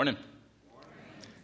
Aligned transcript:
Morning. 0.00 0.16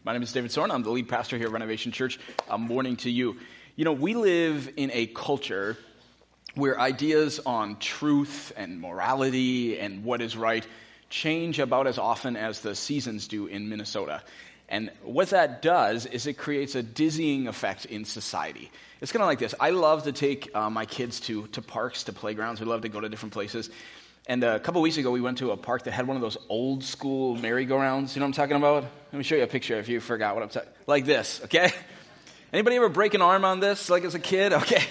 My 0.03 0.15
name 0.15 0.23
is 0.23 0.33
David 0.33 0.51
Soren. 0.51 0.71
I'm 0.71 0.83
the 0.83 0.89
lead 0.89 1.11
pastor 1.11 1.37
here 1.37 1.49
at 1.49 1.53
Renovation 1.53 1.93
Church. 1.93 2.19
Um, 2.49 2.63
morning 2.63 2.97
to 2.97 3.11
you. 3.11 3.37
You 3.75 3.85
know, 3.85 3.93
we 3.93 4.15
live 4.15 4.73
in 4.79 4.91
a 4.95 5.09
culture 5.09 5.77
where 6.55 6.81
ideas 6.81 7.39
on 7.45 7.79
truth 7.79 8.55
and 8.57 8.81
morality 8.81 9.79
and 9.79 10.05
what 10.05 10.23
is 10.23 10.39
right 10.39 10.67
change 11.11 11.59
about 11.59 11.87
as 11.87 11.99
often 11.99 12.35
as 12.35 12.61
the 12.61 12.75
seasons 12.75 13.29
do 13.29 13.47
in 13.47 13.69
Minnesota. 13.69 14.23
And 14.71 14.91
what 15.03 15.29
that 15.31 15.61
does 15.61 16.07
is 16.07 16.27
it 16.27 16.39
creates 16.39 16.75
a 16.77 16.83
dizzying 16.83 17.49
effect 17.49 17.85
in 17.85 18.07
society. 18.07 18.71
It's 19.03 19.13
kind 19.13 19.23
of 19.23 19.27
like 19.27 19.39
this. 19.39 19.55
I 19.61 19.69
love 19.69 20.05
to 20.05 20.13
take 20.13 20.49
uh, 20.55 20.71
my 20.71 20.87
kids 20.87 21.21
to, 21.21 21.47
to 21.49 21.61
parks, 21.61 22.05
to 22.05 22.15
playgrounds. 22.15 22.63
We 22.63 22.67
love 22.67 22.81
to 22.81 22.89
go 22.89 23.01
to 23.01 23.09
different 23.11 23.35
places. 23.35 23.69
And 24.29 24.43
uh, 24.43 24.57
a 24.57 24.61
couple 24.61 24.83
weeks 24.83 24.97
ago, 24.97 25.13
we 25.13 25.21
went 25.21 25.39
to 25.39 25.53
a 25.53 25.57
park 25.57 25.85
that 25.85 25.93
had 25.93 26.09
one 26.09 26.17
of 26.17 26.23
those 26.23 26.37
old 26.49 26.83
school 26.83 27.37
merry-go-rounds. 27.37 28.17
You 28.17 28.21
know 28.21 28.27
what 28.27 28.31
I'm 28.31 28.33
talking 28.33 28.57
about? 28.57 28.83
Let 28.83 29.19
me 29.19 29.23
show 29.23 29.37
you 29.37 29.45
a 29.45 29.47
picture 29.47 29.79
if 29.79 29.89
you 29.89 30.01
forgot 30.01 30.35
what 30.35 30.43
I'm 30.43 30.49
talking. 30.49 30.69
Like 30.89 31.05
this, 31.05 31.41
okay? 31.45 31.71
Anybody 32.53 32.75
ever 32.77 32.89
break 32.89 33.15
an 33.15 33.23
arm 33.23 33.45
on 33.45 33.61
this, 33.61 33.89
like 33.89 34.05
as 34.05 34.15
a 34.15 34.19
kid? 34.19 34.53
Okay. 34.67 34.83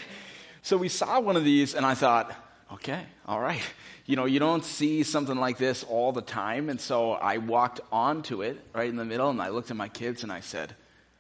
So 0.62 0.78
we 0.78 0.90
saw 0.90 1.20
one 1.20 1.36
of 1.36 1.44
these, 1.44 1.76
and 1.76 1.86
I 1.86 1.94
thought, 1.94 2.34
okay, 2.74 3.06
all 3.28 3.40
right. 3.40 3.62
You 4.08 4.16
know, 4.16 4.26
you 4.26 4.40
don't 4.40 4.64
see 4.64 5.04
something 5.04 5.36
like 5.36 5.60
this 5.60 5.84
all 5.84 6.12
the 6.12 6.24
time, 6.24 6.70
and 6.70 6.82
so 6.82 7.12
I 7.12 7.38
walked 7.38 7.82
onto 7.92 8.42
it 8.42 8.60
right 8.74 8.90
in 8.90 8.96
the 8.96 9.06
middle, 9.06 9.30
and 9.30 9.40
I 9.40 9.50
looked 9.50 9.70
at 9.70 9.78
my 9.78 9.90
kids, 9.90 10.24
and 10.24 10.32
I 10.32 10.40
said, 10.40 10.76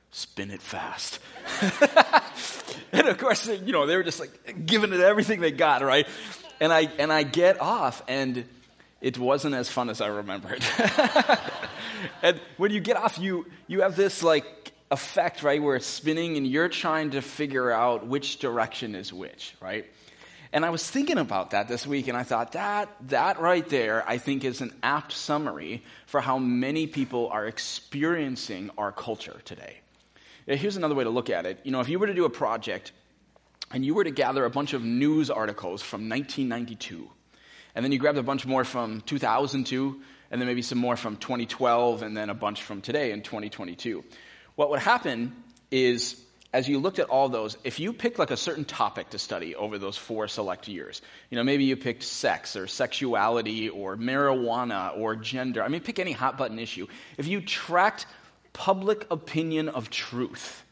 "Spin 0.09 0.49
it 0.49 0.63
fast." 0.63 1.20
and 2.91 3.07
of 3.07 3.20
course, 3.20 3.48
you 3.48 3.71
know, 3.71 3.85
they 3.85 3.98
were 3.98 4.04
just 4.04 4.20
like 4.20 4.66
giving 4.66 4.93
it 4.93 4.99
everything 4.99 5.41
they 5.41 5.52
got, 5.52 5.84
right? 5.84 6.07
And 6.59 6.72
I 6.72 6.90
and 7.00 7.12
I 7.12 7.23
get 7.23 7.59
off, 7.62 8.04
and 8.08 8.45
it 9.02 9.18
wasn't 9.18 9.55
as 9.55 9.70
fun 9.70 9.90
as 9.90 10.02
I 10.02 10.08
remembered. 10.08 10.63
and 12.22 12.40
when 12.58 12.72
you 12.72 12.80
get 12.80 12.98
off, 12.98 13.20
you 13.20 13.46
you 13.68 13.82
have 13.82 13.96
this 13.96 14.23
like 14.23 14.73
effect, 14.91 15.44
right, 15.44 15.62
where 15.62 15.76
it's 15.76 15.86
spinning, 15.86 16.38
and 16.38 16.48
you're 16.48 16.70
trying 16.70 17.12
to 17.12 17.21
figure 17.21 17.71
out 17.71 18.07
which 18.07 18.40
direction 18.40 18.96
is 18.96 19.12
which, 19.12 19.55
right? 19.62 19.85
And 20.54 20.63
I 20.63 20.70
was 20.70 20.90
thinking 20.90 21.18
about 21.18 21.52
that 21.52 21.68
this 21.68 21.85
week, 21.85 22.07
and 22.07 22.18
I 22.18 22.24
thought 22.24 22.54
that 22.54 22.90
that 23.10 23.41
right 23.41 23.68
there, 23.68 24.07
I 24.07 24.18
think, 24.18 24.44
is 24.46 24.62
an 24.62 24.74
apt 24.84 25.12
summary 25.12 25.84
for 26.05 26.22
how 26.22 26.38
many 26.38 26.88
people 26.88 27.27
are 27.29 27.46
experiencing 27.46 28.70
our 28.77 28.91
culture 28.91 29.41
today. 29.44 29.79
Here's 30.48 30.77
another 30.77 30.96
way 30.96 31.04
to 31.04 31.10
look 31.10 31.29
at 31.29 31.46
it. 31.46 31.60
You 31.63 31.72
know, 31.72 31.82
if 31.82 31.90
you 31.90 31.98
were 31.98 32.07
to 32.07 32.13
do 32.13 32.26
a 32.26 32.29
project 32.29 32.91
and 33.71 33.85
you 33.85 33.94
were 33.94 34.04
to 34.04 34.12
gather 34.12 34.46
a 34.46 34.49
bunch 34.49 34.74
of 34.74 34.84
news 34.84 35.30
articles 35.30 35.82
from 35.82 36.10
1992, 36.10 37.10
and 37.74 37.84
then 37.84 37.91
you 37.91 37.99
grabbed 37.99 38.18
a 38.18 38.24
bunch 38.24 38.46
more 38.46 38.63
from 38.63 39.02
2002, 39.02 40.02
and 40.32 40.41
then 40.41 40.48
maybe 40.48 40.62
some 40.62 40.77
more 40.77 40.96
from 40.96 41.18
2012, 41.18 42.02
and 42.02 42.16
then 42.16 42.30
a 42.30 42.34
bunch 42.34 42.63
from 42.63 42.82
today 42.82 43.12
in 43.12 43.22
2022. 43.22 44.04
What 44.55 44.70
would 44.70 44.80
happen 44.80 45.35
is, 45.72 46.22
as 46.54 46.70
you 46.70 46.80
looked 46.80 46.99
at 46.99 47.10
all 47.10 47.30
those, 47.30 47.57
if 47.63 47.80
you 47.80 47.91
picked 47.91 48.18
like 48.18 48.32
a 48.32 48.38
certain 48.38 48.66
topic 48.66 49.10
to 49.12 49.20
study 49.20 49.55
over 49.55 49.77
those 49.77 49.98
four 49.98 50.27
select 50.27 50.68
years, 50.68 51.02
you 51.29 51.35
know, 51.35 51.44
maybe 51.44 51.66
you 51.66 51.76
picked 51.76 52.04
sex 52.04 52.55
or 52.55 52.68
sexuality 52.68 53.70
or 53.70 53.98
marijuana 53.98 54.98
or 54.98 55.16
gender, 55.16 55.62
I 55.63 55.68
mean, 55.68 55.82
pick 55.82 56.00
any 56.00 56.13
hot 56.13 56.38
button 56.38 56.60
issue. 56.60 56.88
If 57.18 57.27
you 57.27 57.41
tracked 57.41 58.05
public 58.54 59.05
opinion 59.12 59.70
of 59.70 59.90
truth, 59.90 60.65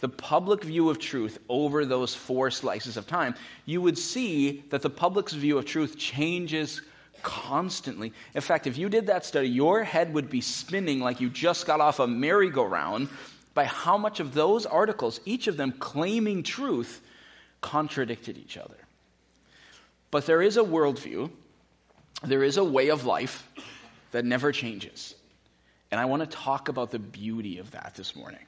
the 0.00 0.08
public 0.08 0.64
view 0.64 0.88
of 0.90 0.98
truth 0.98 1.38
over 1.48 1.84
those 1.84 2.14
four 2.14 2.50
slices 2.50 2.96
of 2.96 3.06
time, 3.06 3.34
you 3.66 3.82
would 3.82 3.98
see 3.98 4.64
that 4.70 4.82
the 4.82 4.90
public's 4.90 5.32
view 5.32 5.58
of 5.58 5.64
truth 5.64 5.98
changes 5.98 6.82
constantly. 7.22 8.12
In 8.34 8.40
fact, 8.40 8.66
if 8.66 8.78
you 8.78 8.88
did 8.88 9.06
that 9.08 9.26
study, 9.26 9.48
your 9.48 9.84
head 9.84 10.14
would 10.14 10.30
be 10.30 10.40
spinning 10.40 11.00
like 11.00 11.20
you 11.20 11.28
just 11.28 11.66
got 11.66 11.80
off 11.80 11.98
a 11.98 12.06
merry-go-round 12.06 13.08
by 13.52 13.64
how 13.64 13.98
much 13.98 14.20
of 14.20 14.32
those 14.32 14.64
articles, 14.64 15.20
each 15.24 15.46
of 15.46 15.56
them 15.56 15.72
claiming 15.72 16.42
truth, 16.42 17.02
contradicted 17.60 18.38
each 18.38 18.56
other. 18.56 18.76
But 20.10 20.26
there 20.26 20.40
is 20.40 20.56
a 20.56 20.62
worldview, 20.62 21.30
there 22.24 22.42
is 22.42 22.56
a 22.56 22.64
way 22.64 22.88
of 22.88 23.04
life 23.04 23.46
that 24.12 24.24
never 24.24 24.50
changes. 24.50 25.14
And 25.90 26.00
I 26.00 26.04
want 26.06 26.22
to 26.22 26.26
talk 26.26 26.68
about 26.68 26.90
the 26.90 26.98
beauty 26.98 27.58
of 27.58 27.70
that 27.72 27.94
this 27.96 28.16
morning. 28.16 28.40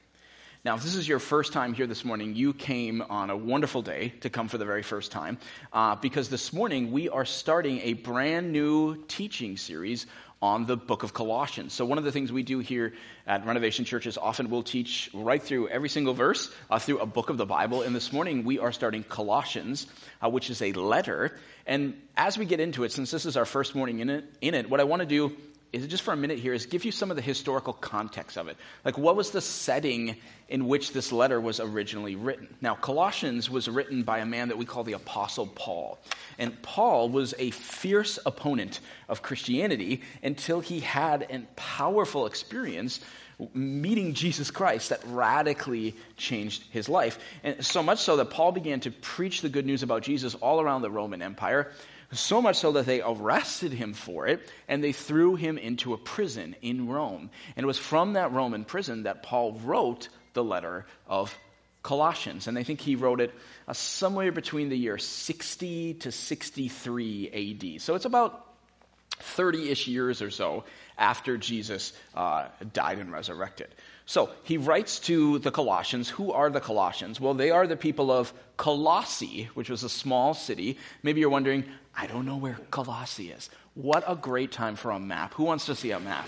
Now, 0.65 0.75
if 0.75 0.83
this 0.83 0.95
is 0.95 1.05
your 1.05 1.19
first 1.19 1.51
time 1.51 1.73
here 1.73 1.87
this 1.87 2.05
morning, 2.05 2.35
you 2.35 2.53
came 2.53 3.01
on 3.01 3.29
a 3.29 3.35
wonderful 3.35 3.81
day 3.81 4.13
to 4.21 4.29
come 4.29 4.47
for 4.47 4.57
the 4.57 4.63
very 4.63 4.81
first 4.81 5.11
time 5.11 5.37
uh, 5.73 5.97
because 5.97 6.29
this 6.29 6.53
morning 6.53 6.93
we 6.93 7.09
are 7.09 7.25
starting 7.25 7.81
a 7.81 7.91
brand 7.91 8.53
new 8.53 8.95
teaching 9.09 9.57
series 9.57 10.05
on 10.41 10.65
the 10.65 10.77
book 10.77 11.03
of 11.03 11.13
Colossians. 11.13 11.73
So, 11.73 11.83
one 11.83 11.97
of 11.97 12.05
the 12.05 12.13
things 12.13 12.31
we 12.31 12.43
do 12.43 12.59
here 12.59 12.93
at 13.27 13.45
Renovation 13.45 13.83
Church 13.83 14.07
is 14.07 14.17
often 14.17 14.49
we'll 14.49 14.63
teach 14.63 15.09
right 15.13 15.43
through 15.43 15.67
every 15.67 15.89
single 15.89 16.13
verse 16.13 16.49
uh, 16.69 16.79
through 16.79 16.99
a 16.99 17.05
book 17.05 17.29
of 17.29 17.35
the 17.35 17.45
Bible. 17.45 17.81
And 17.81 17.93
this 17.93 18.13
morning 18.13 18.45
we 18.45 18.59
are 18.59 18.71
starting 18.71 19.03
Colossians, 19.03 19.85
uh, 20.23 20.29
which 20.29 20.49
is 20.49 20.61
a 20.61 20.71
letter. 20.71 21.37
And 21.67 22.01
as 22.15 22.37
we 22.37 22.45
get 22.45 22.61
into 22.61 22.85
it, 22.85 22.93
since 22.93 23.11
this 23.11 23.25
is 23.25 23.35
our 23.35 23.45
first 23.45 23.75
morning 23.75 23.99
in 23.99 24.09
it, 24.09 24.23
in 24.39 24.53
it 24.53 24.69
what 24.69 24.79
I 24.79 24.85
want 24.85 25.01
to 25.01 25.05
do 25.05 25.35
is 25.73 25.83
it 25.83 25.87
just 25.87 26.03
for 26.03 26.13
a 26.13 26.17
minute 26.17 26.37
here 26.37 26.53
is 26.53 26.67
give 26.67 26.85
you 26.85 26.91
some 26.91 27.09
of 27.09 27.15
the 27.15 27.21
historical 27.21 27.73
context 27.73 28.37
of 28.37 28.47
it. 28.47 28.57
Like, 28.85 28.95
what 28.95 29.15
was 29.15 29.31
the 29.31 29.41
setting 29.41 30.15
in 30.47 30.67
which 30.67 30.93
this 30.93 31.11
letter 31.11 31.41
was 31.41 31.59
originally 31.59 32.15
written? 32.15 32.47
Now, 32.61 32.75
Colossians 32.75 33.49
was 33.49 33.67
written 33.67 34.03
by 34.03 34.19
a 34.19 34.25
man 34.25 34.49
that 34.49 34.57
we 34.59 34.65
call 34.65 34.83
the 34.83 34.93
Apostle 34.93 35.47
Paul. 35.47 35.97
And 36.37 36.61
Paul 36.61 37.09
was 37.09 37.33
a 37.39 37.49
fierce 37.49 38.19
opponent 38.23 38.81
of 39.09 39.23
Christianity 39.23 40.03
until 40.21 40.59
he 40.59 40.79
had 40.79 41.25
a 41.31 41.39
powerful 41.55 42.27
experience 42.27 42.99
meeting 43.55 44.13
Jesus 44.13 44.51
Christ 44.51 44.89
that 44.89 45.01
radically 45.07 45.95
changed 46.17 46.65
his 46.69 46.87
life. 46.87 47.17
And 47.43 47.65
so 47.65 47.81
much 47.81 47.99
so 47.99 48.17
that 48.17 48.29
Paul 48.29 48.51
began 48.51 48.79
to 48.81 48.91
preach 48.91 49.41
the 49.41 49.49
good 49.49 49.65
news 49.65 49.81
about 49.81 50.03
Jesus 50.03 50.35
all 50.35 50.61
around 50.61 50.83
the 50.83 50.91
Roman 50.91 51.23
Empire. 51.23 51.71
So 52.13 52.41
much 52.41 52.57
so 52.57 52.73
that 52.73 52.85
they 52.85 53.01
arrested 53.01 53.73
him 53.73 53.93
for 53.93 54.27
it 54.27 54.47
and 54.67 54.83
they 54.83 54.91
threw 54.91 55.35
him 55.35 55.57
into 55.57 55.93
a 55.93 55.97
prison 55.97 56.55
in 56.61 56.87
Rome. 56.87 57.29
And 57.55 57.63
it 57.63 57.67
was 57.67 57.79
from 57.79 58.13
that 58.13 58.31
Roman 58.31 58.65
prison 58.65 59.03
that 59.03 59.23
Paul 59.23 59.53
wrote 59.63 60.09
the 60.33 60.43
letter 60.43 60.85
of 61.07 61.37
Colossians. 61.81 62.47
And 62.47 62.57
I 62.57 62.63
think 62.63 62.79
he 62.79 62.95
wrote 62.95 63.19
it 63.19 63.33
uh, 63.67 63.73
somewhere 63.73 64.31
between 64.31 64.69
the 64.69 64.77
year 64.77 64.97
60 64.97 65.95
to 65.95 66.11
63 66.11 67.75
AD. 67.75 67.81
So 67.81 67.95
it's 67.95 68.05
about 68.05 68.47
30 69.19 69.69
ish 69.69 69.87
years 69.87 70.21
or 70.21 70.31
so 70.31 70.63
after 70.97 71.37
Jesus 71.37 71.93
uh, 72.15 72.47
died 72.71 72.99
and 72.99 73.11
resurrected. 73.11 73.67
So 74.05 74.29
he 74.43 74.57
writes 74.57 74.99
to 74.99 75.39
the 75.39 75.51
Colossians. 75.51 76.09
Who 76.09 76.31
are 76.31 76.49
the 76.49 76.59
Colossians? 76.59 77.21
Well, 77.21 77.33
they 77.33 77.51
are 77.51 77.67
the 77.67 77.77
people 77.77 78.11
of 78.11 78.33
Colossae, 78.57 79.49
which 79.53 79.69
was 79.69 79.83
a 79.83 79.89
small 79.89 80.33
city. 80.33 80.77
Maybe 81.03 81.21
you're 81.21 81.29
wondering, 81.29 81.63
I 81.95 82.07
don't 82.07 82.25
know 82.25 82.37
where 82.37 82.57
Colossae 82.69 83.31
is. 83.31 83.49
What 83.75 84.03
a 84.05 84.15
great 84.15 84.51
time 84.51 84.75
for 84.75 84.91
a 84.91 84.99
map. 84.99 85.33
Who 85.35 85.43
wants 85.43 85.65
to 85.67 85.75
see 85.75 85.91
a 85.91 85.99
map? 85.99 86.27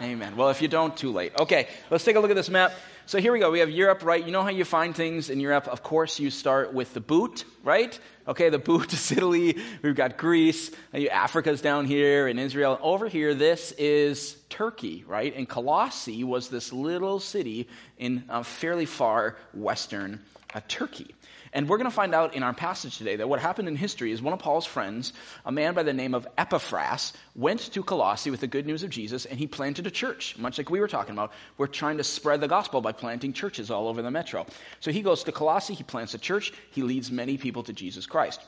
Amen. 0.00 0.36
Well, 0.36 0.50
if 0.50 0.60
you 0.60 0.68
don't, 0.68 0.96
too 0.96 1.12
late. 1.12 1.32
Okay, 1.38 1.68
let's 1.90 2.02
take 2.04 2.16
a 2.16 2.20
look 2.20 2.30
at 2.30 2.36
this 2.36 2.50
map. 2.50 2.72
So 3.06 3.18
here 3.18 3.32
we 3.32 3.38
go. 3.38 3.50
We 3.50 3.60
have 3.60 3.70
Europe, 3.70 4.04
right? 4.04 4.24
You 4.24 4.32
know 4.32 4.42
how 4.42 4.48
you 4.48 4.64
find 4.64 4.94
things 4.94 5.30
in 5.30 5.38
Europe? 5.38 5.68
Of 5.68 5.82
course, 5.82 6.18
you 6.18 6.30
start 6.30 6.72
with 6.72 6.94
the 6.94 7.00
boot, 7.00 7.44
right? 7.62 7.98
Okay, 8.26 8.50
the 8.50 8.58
boot 8.58 8.92
is 8.92 9.10
Italy. 9.16 9.58
We've 9.82 9.96
got 9.96 10.16
Greece. 10.16 10.70
Africa's 11.10 11.60
down 11.60 11.86
here 11.86 12.28
and 12.28 12.38
Israel. 12.38 12.78
Over 12.80 13.08
here, 13.08 13.34
this 13.34 13.72
is 13.72 14.36
Turkey, 14.48 15.04
right? 15.08 15.34
And 15.34 15.48
Colossae 15.48 16.22
was 16.22 16.48
this 16.48 16.72
little 16.72 17.18
city 17.18 17.68
in 17.98 18.24
uh, 18.28 18.44
fairly 18.44 18.86
far 18.86 19.36
western 19.52 20.20
uh, 20.54 20.60
Turkey. 20.68 21.14
And 21.54 21.68
we're 21.68 21.76
going 21.76 21.90
to 21.90 21.94
find 21.94 22.14
out 22.14 22.34
in 22.34 22.42
our 22.42 22.54
passage 22.54 22.96
today 22.96 23.16
that 23.16 23.28
what 23.28 23.38
happened 23.38 23.68
in 23.68 23.76
history 23.76 24.10
is 24.10 24.22
one 24.22 24.32
of 24.32 24.38
Paul's 24.38 24.64
friends, 24.64 25.12
a 25.44 25.52
man 25.52 25.74
by 25.74 25.82
the 25.82 25.92
name 25.92 26.14
of 26.14 26.26
Epaphras, 26.38 27.12
went 27.34 27.60
to 27.72 27.82
Colossae 27.82 28.30
with 28.30 28.40
the 28.40 28.46
good 28.46 28.66
news 28.66 28.82
of 28.82 28.88
Jesus 28.88 29.26
and 29.26 29.38
he 29.38 29.46
planted 29.46 29.86
a 29.86 29.90
church, 29.90 30.38
much 30.38 30.56
like 30.56 30.70
we 30.70 30.80
were 30.80 30.88
talking 30.88 31.12
about. 31.12 31.32
We're 31.58 31.66
trying 31.66 31.98
to 31.98 32.04
spread 32.04 32.40
the 32.40 32.48
gospel 32.48 32.80
by 32.80 32.92
planting 32.92 33.34
churches 33.34 33.70
all 33.70 33.86
over 33.86 34.00
the 34.00 34.10
metro. 34.10 34.46
So 34.80 34.90
he 34.90 35.02
goes 35.02 35.24
to 35.24 35.32
Colossae, 35.32 35.74
he 35.74 35.82
plants 35.82 36.14
a 36.14 36.18
church, 36.18 36.54
he 36.70 36.82
leads 36.82 37.10
many 37.10 37.36
people 37.36 37.62
to 37.64 37.72
Jesus 37.74 38.06
Christ. 38.12 38.40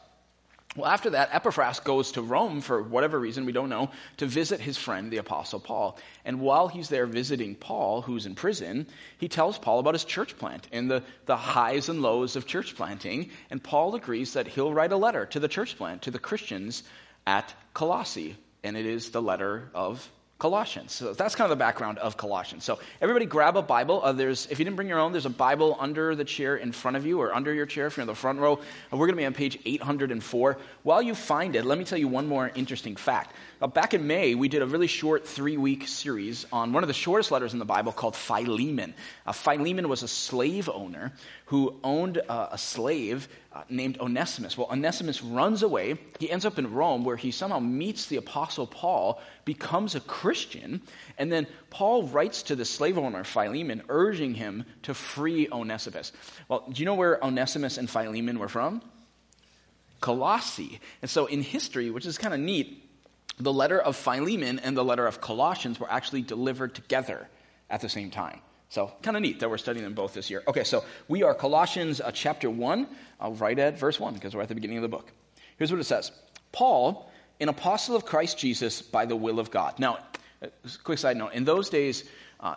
Well, 0.76 0.90
after 0.90 1.10
that, 1.10 1.30
Epaphras 1.32 1.78
goes 1.78 2.12
to 2.12 2.22
Rome 2.22 2.60
for 2.60 2.82
whatever 2.82 3.18
reason, 3.20 3.46
we 3.46 3.52
don't 3.52 3.68
know, 3.68 3.90
to 4.16 4.26
visit 4.26 4.60
his 4.60 4.76
friend, 4.76 5.08
the 5.08 5.18
Apostle 5.18 5.60
Paul. 5.60 5.96
And 6.24 6.40
while 6.40 6.66
he's 6.66 6.88
there 6.88 7.06
visiting 7.06 7.54
Paul, 7.54 8.02
who's 8.02 8.26
in 8.26 8.34
prison, 8.34 8.88
he 9.18 9.28
tells 9.28 9.56
Paul 9.56 9.78
about 9.78 9.94
his 9.94 10.04
church 10.04 10.36
plant 10.36 10.66
and 10.72 10.90
the, 10.90 11.04
the 11.26 11.36
highs 11.36 11.88
and 11.88 12.02
lows 12.02 12.34
of 12.34 12.46
church 12.46 12.74
planting. 12.74 13.30
And 13.50 13.62
Paul 13.62 13.94
agrees 13.94 14.32
that 14.32 14.48
he'll 14.48 14.74
write 14.74 14.90
a 14.90 14.96
letter 14.96 15.26
to 15.26 15.38
the 15.38 15.46
church 15.46 15.76
plant, 15.76 16.02
to 16.02 16.10
the 16.10 16.18
Christians 16.18 16.82
at 17.24 17.54
Colossae. 17.72 18.36
And 18.64 18.76
it 18.76 18.86
is 18.86 19.10
the 19.10 19.22
letter 19.22 19.70
of 19.74 20.10
Colossians. 20.38 20.92
So 20.92 21.14
that's 21.14 21.34
kind 21.34 21.50
of 21.50 21.56
the 21.56 21.62
background 21.62 21.98
of 21.98 22.16
Colossians. 22.16 22.64
So 22.64 22.80
everybody 23.00 23.24
grab 23.24 23.56
a 23.56 23.62
Bible. 23.62 24.00
Uh, 24.02 24.12
there's, 24.12 24.46
if 24.46 24.58
you 24.58 24.64
didn't 24.64 24.76
bring 24.76 24.88
your 24.88 24.98
own, 24.98 25.12
there's 25.12 25.26
a 25.26 25.30
Bible 25.30 25.76
under 25.78 26.16
the 26.16 26.24
chair 26.24 26.56
in 26.56 26.72
front 26.72 26.96
of 26.96 27.06
you 27.06 27.20
or 27.20 27.32
under 27.32 27.54
your 27.54 27.66
chair 27.66 27.86
if 27.86 27.96
you're 27.96 28.02
in 28.02 28.08
the 28.08 28.14
front 28.14 28.40
row. 28.40 28.54
Uh, 28.54 28.96
we're 28.96 29.06
going 29.06 29.16
to 29.16 29.22
be 29.22 29.26
on 29.26 29.32
page 29.32 29.58
804. 29.64 30.58
While 30.82 31.02
you 31.02 31.14
find 31.14 31.54
it, 31.54 31.64
let 31.64 31.78
me 31.78 31.84
tell 31.84 31.98
you 31.98 32.08
one 32.08 32.26
more 32.26 32.50
interesting 32.56 32.96
fact. 32.96 33.34
Uh, 33.64 33.66
back 33.66 33.94
in 33.94 34.06
May, 34.06 34.34
we 34.34 34.48
did 34.48 34.60
a 34.60 34.66
really 34.66 34.86
short 34.86 35.26
three 35.26 35.56
week 35.56 35.88
series 35.88 36.44
on 36.52 36.74
one 36.74 36.84
of 36.84 36.86
the 36.86 36.92
shortest 36.92 37.30
letters 37.30 37.54
in 37.54 37.58
the 37.58 37.64
Bible 37.64 37.92
called 37.92 38.14
Philemon. 38.14 38.92
Uh, 39.24 39.32
Philemon 39.32 39.88
was 39.88 40.02
a 40.02 40.08
slave 40.08 40.68
owner 40.68 41.14
who 41.46 41.74
owned 41.82 42.20
uh, 42.28 42.48
a 42.52 42.58
slave 42.58 43.26
uh, 43.54 43.62
named 43.70 43.98
Onesimus. 44.00 44.58
Well, 44.58 44.68
Onesimus 44.70 45.22
runs 45.22 45.62
away. 45.62 45.96
He 46.18 46.30
ends 46.30 46.44
up 46.44 46.58
in 46.58 46.74
Rome 46.74 47.04
where 47.04 47.16
he 47.16 47.30
somehow 47.30 47.58
meets 47.58 48.04
the 48.04 48.18
Apostle 48.18 48.66
Paul, 48.66 49.18
becomes 49.46 49.94
a 49.94 50.00
Christian, 50.00 50.82
and 51.16 51.32
then 51.32 51.46
Paul 51.70 52.02
writes 52.02 52.42
to 52.42 52.56
the 52.56 52.66
slave 52.66 52.98
owner 52.98 53.24
Philemon, 53.24 53.80
urging 53.88 54.34
him 54.34 54.66
to 54.82 54.92
free 54.92 55.48
Onesimus. 55.50 56.12
Well, 56.48 56.64
do 56.70 56.80
you 56.80 56.84
know 56.84 56.96
where 56.96 57.24
Onesimus 57.24 57.78
and 57.78 57.88
Philemon 57.88 58.38
were 58.38 58.48
from? 58.50 58.82
Colossae, 60.02 60.80
And 61.00 61.10
so 61.10 61.24
in 61.24 61.40
history, 61.40 61.90
which 61.90 62.04
is 62.04 62.18
kind 62.18 62.34
of 62.34 62.40
neat, 62.40 62.83
the 63.38 63.52
letter 63.52 63.80
of 63.80 63.96
Philemon 63.96 64.58
and 64.60 64.76
the 64.76 64.84
letter 64.84 65.06
of 65.06 65.20
Colossians 65.20 65.80
were 65.80 65.90
actually 65.90 66.22
delivered 66.22 66.74
together 66.74 67.28
at 67.68 67.80
the 67.80 67.88
same 67.88 68.10
time. 68.10 68.40
So, 68.68 68.92
kind 69.02 69.16
of 69.16 69.22
neat 69.22 69.40
that 69.40 69.50
we're 69.50 69.58
studying 69.58 69.84
them 69.84 69.94
both 69.94 70.14
this 70.14 70.30
year. 70.30 70.42
Okay, 70.48 70.64
so 70.64 70.84
we 71.06 71.22
are 71.22 71.34
Colossians 71.34 72.00
uh, 72.00 72.10
chapter 72.12 72.50
1. 72.50 72.88
I'll 73.20 73.34
write 73.34 73.58
at 73.58 73.78
verse 73.78 74.00
1 74.00 74.14
because 74.14 74.34
we're 74.34 74.42
at 74.42 74.48
the 74.48 74.54
beginning 74.54 74.78
of 74.78 74.82
the 74.82 74.88
book. 74.88 75.12
Here's 75.58 75.70
what 75.70 75.80
it 75.80 75.84
says 75.84 76.10
Paul, 76.52 77.10
an 77.40 77.48
apostle 77.48 77.96
of 77.96 78.04
Christ 78.04 78.38
Jesus 78.38 78.82
by 78.82 79.06
the 79.06 79.16
will 79.16 79.38
of 79.38 79.50
God. 79.50 79.78
Now, 79.78 79.98
uh, 80.42 80.48
quick 80.82 80.98
side 80.98 81.16
note 81.16 81.34
in 81.34 81.44
those 81.44 81.70
days, 81.70 82.04
uh, 82.40 82.56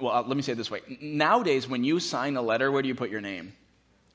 well, 0.00 0.12
uh, 0.12 0.22
let 0.22 0.36
me 0.36 0.42
say 0.42 0.52
it 0.52 0.56
this 0.56 0.70
way. 0.70 0.80
Nowadays, 1.00 1.68
when 1.68 1.84
you 1.84 2.00
sign 2.00 2.36
a 2.36 2.42
letter, 2.42 2.70
where 2.70 2.82
do 2.82 2.88
you 2.88 2.94
put 2.94 3.10
your 3.10 3.20
name? 3.20 3.52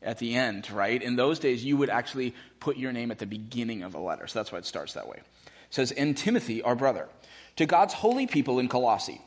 At 0.03 0.17
the 0.17 0.35
end, 0.35 0.69
right? 0.71 1.01
In 1.01 1.15
those 1.15 1.37
days, 1.37 1.63
you 1.63 1.77
would 1.77 1.89
actually 1.89 2.33
put 2.59 2.77
your 2.77 2.91
name 2.91 3.11
at 3.11 3.19
the 3.19 3.27
beginning 3.27 3.83
of 3.83 3.93
a 3.93 3.99
letter. 3.99 4.25
So 4.25 4.39
that's 4.39 4.51
why 4.51 4.57
it 4.57 4.65
starts 4.65 4.93
that 4.93 5.07
way 5.07 5.19
says, 5.71 5.91
And 5.91 6.15
Timothy, 6.15 6.61
our 6.61 6.75
brother, 6.75 7.09
to 7.55 7.65
God's 7.65 7.95
holy 7.95 8.27
people 8.27 8.59
in 8.59 8.67
Colossae, 8.67 9.21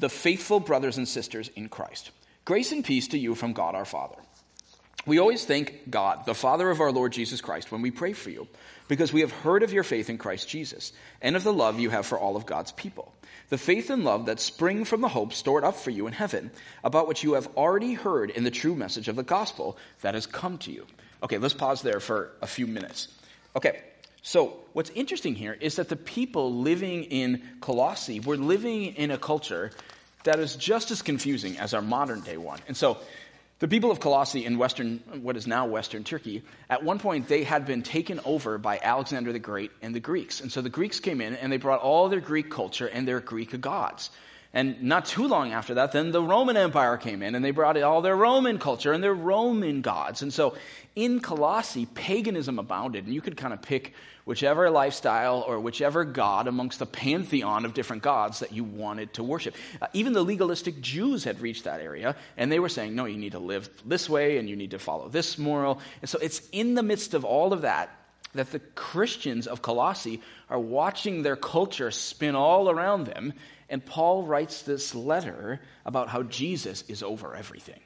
the 0.00 0.08
faithful 0.08 0.58
brothers 0.58 0.96
and 0.96 1.06
sisters 1.06 1.48
in 1.54 1.68
Christ. 1.68 2.10
Grace 2.44 2.72
and 2.72 2.84
peace 2.84 3.08
to 3.08 3.18
you 3.18 3.36
from 3.36 3.52
God 3.52 3.76
our 3.76 3.84
Father. 3.84 4.16
We 5.04 5.18
always 5.18 5.44
thank 5.44 5.90
God, 5.90 6.26
the 6.26 6.34
Father 6.34 6.70
of 6.70 6.80
our 6.80 6.92
Lord 6.92 7.12
Jesus 7.12 7.40
Christ, 7.40 7.72
when 7.72 7.82
we 7.82 7.90
pray 7.90 8.12
for 8.12 8.30
you, 8.30 8.46
because 8.86 9.12
we 9.12 9.22
have 9.22 9.32
heard 9.32 9.62
of 9.62 9.72
your 9.72 9.82
faith 9.82 10.08
in 10.08 10.18
Christ 10.18 10.48
Jesus, 10.48 10.92
and 11.20 11.34
of 11.34 11.42
the 11.42 11.52
love 11.52 11.80
you 11.80 11.90
have 11.90 12.06
for 12.06 12.18
all 12.18 12.36
of 12.36 12.46
God's 12.46 12.70
people. 12.72 13.12
The 13.48 13.58
faith 13.58 13.90
and 13.90 14.04
love 14.04 14.26
that 14.26 14.38
spring 14.38 14.84
from 14.84 15.00
the 15.00 15.08
hope 15.08 15.32
stored 15.32 15.64
up 15.64 15.76
for 15.76 15.90
you 15.90 16.06
in 16.06 16.12
heaven, 16.12 16.52
about 16.84 17.08
which 17.08 17.24
you 17.24 17.32
have 17.32 17.48
already 17.56 17.94
heard 17.94 18.30
in 18.30 18.44
the 18.44 18.50
true 18.50 18.76
message 18.76 19.08
of 19.08 19.16
the 19.16 19.24
gospel 19.24 19.76
that 20.02 20.14
has 20.14 20.26
come 20.26 20.58
to 20.58 20.70
you. 20.70 20.86
Okay, 21.22 21.38
let's 21.38 21.54
pause 21.54 21.82
there 21.82 22.00
for 22.00 22.32
a 22.40 22.46
few 22.46 22.68
minutes. 22.68 23.08
Okay, 23.56 23.82
so, 24.22 24.60
what's 24.72 24.90
interesting 24.90 25.34
here 25.34 25.56
is 25.60 25.76
that 25.76 25.88
the 25.88 25.96
people 25.96 26.54
living 26.54 27.04
in 27.04 27.42
Colossae 27.60 28.20
were 28.20 28.36
living 28.36 28.94
in 28.94 29.10
a 29.10 29.18
culture 29.18 29.72
that 30.22 30.38
is 30.38 30.54
just 30.54 30.92
as 30.92 31.02
confusing 31.02 31.58
as 31.58 31.74
our 31.74 31.82
modern 31.82 32.20
day 32.20 32.36
one. 32.36 32.60
And 32.68 32.76
so, 32.76 32.98
the 33.58 33.66
people 33.66 33.90
of 33.90 33.98
Colossae 33.98 34.44
in 34.44 34.58
western, 34.58 34.98
what 35.22 35.36
is 35.36 35.46
now 35.46 35.66
western 35.66 36.04
Turkey, 36.04 36.42
at 36.70 36.82
one 36.84 37.00
point 37.00 37.28
they 37.28 37.44
had 37.44 37.66
been 37.66 37.82
taken 37.82 38.20
over 38.24 38.58
by 38.58 38.78
Alexander 38.80 39.32
the 39.32 39.38
Great 39.38 39.70
and 39.82 39.94
the 39.94 40.00
Greeks. 40.00 40.40
And 40.40 40.50
so 40.50 40.62
the 40.62 40.68
Greeks 40.68 40.98
came 40.98 41.20
in 41.20 41.36
and 41.36 41.52
they 41.52 41.58
brought 41.58 41.80
all 41.80 42.08
their 42.08 42.20
Greek 42.20 42.50
culture 42.50 42.86
and 42.86 43.06
their 43.06 43.20
Greek 43.20 43.60
gods. 43.60 44.10
And 44.54 44.82
not 44.82 45.06
too 45.06 45.26
long 45.26 45.52
after 45.52 45.74
that, 45.74 45.92
then 45.92 46.10
the 46.10 46.22
Roman 46.22 46.58
Empire 46.58 46.98
came 46.98 47.22
in 47.22 47.34
and 47.34 47.42
they 47.42 47.52
brought 47.52 47.78
in 47.78 47.82
all 47.82 48.02
their 48.02 48.16
Roman 48.16 48.58
culture 48.58 48.92
and 48.92 49.02
their 49.02 49.14
Roman 49.14 49.80
gods. 49.80 50.20
And 50.20 50.32
so 50.32 50.54
in 50.94 51.20
Colossae, 51.20 51.86
paganism 51.86 52.58
abounded. 52.58 53.06
And 53.06 53.14
you 53.14 53.22
could 53.22 53.38
kind 53.38 53.54
of 53.54 53.62
pick 53.62 53.94
whichever 54.26 54.68
lifestyle 54.68 55.42
or 55.48 55.58
whichever 55.58 56.04
god 56.04 56.48
amongst 56.48 56.78
the 56.78 56.86
pantheon 56.86 57.64
of 57.64 57.72
different 57.72 58.02
gods 58.02 58.40
that 58.40 58.52
you 58.52 58.62
wanted 58.62 59.14
to 59.14 59.22
worship. 59.22 59.54
Uh, 59.80 59.86
even 59.94 60.12
the 60.12 60.22
legalistic 60.22 60.82
Jews 60.82 61.24
had 61.24 61.40
reached 61.40 61.64
that 61.64 61.80
area, 61.80 62.14
and 62.36 62.52
they 62.52 62.58
were 62.58 62.68
saying, 62.68 62.94
no, 62.94 63.06
you 63.06 63.16
need 63.16 63.32
to 63.32 63.38
live 63.38 63.70
this 63.86 64.08
way 64.08 64.36
and 64.36 64.50
you 64.50 64.54
need 64.54 64.72
to 64.72 64.78
follow 64.78 65.08
this 65.08 65.38
moral. 65.38 65.80
And 66.02 66.10
so 66.10 66.18
it's 66.20 66.46
in 66.52 66.74
the 66.74 66.82
midst 66.82 67.14
of 67.14 67.24
all 67.24 67.54
of 67.54 67.62
that 67.62 68.01
that 68.32 68.50
the 68.50 68.58
Christians 68.58 69.46
of 69.46 69.62
Colossae 69.62 70.20
are 70.48 70.58
watching 70.58 71.22
their 71.22 71.36
culture 71.36 71.90
spin 71.90 72.34
all 72.34 72.70
around 72.70 73.04
them. 73.04 73.34
And 73.68 73.84
Paul 73.84 74.24
writes 74.24 74.62
this 74.62 74.94
letter 74.94 75.60
about 75.84 76.08
how 76.08 76.22
Jesus 76.22 76.82
is 76.88 77.02
over 77.02 77.34
everything, 77.34 77.80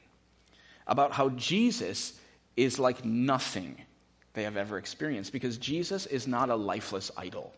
about 0.86 1.12
how 1.12 1.30
Jesus 1.30 2.18
is 2.56 2.78
like 2.78 3.04
nothing 3.04 3.80
they 4.34 4.44
have 4.44 4.56
ever 4.56 4.78
experienced 4.78 5.32
because 5.32 5.58
Jesus 5.58 6.06
is 6.06 6.26
not 6.26 6.50
a 6.50 6.56
lifeless 6.56 7.10
idol. 7.16 7.52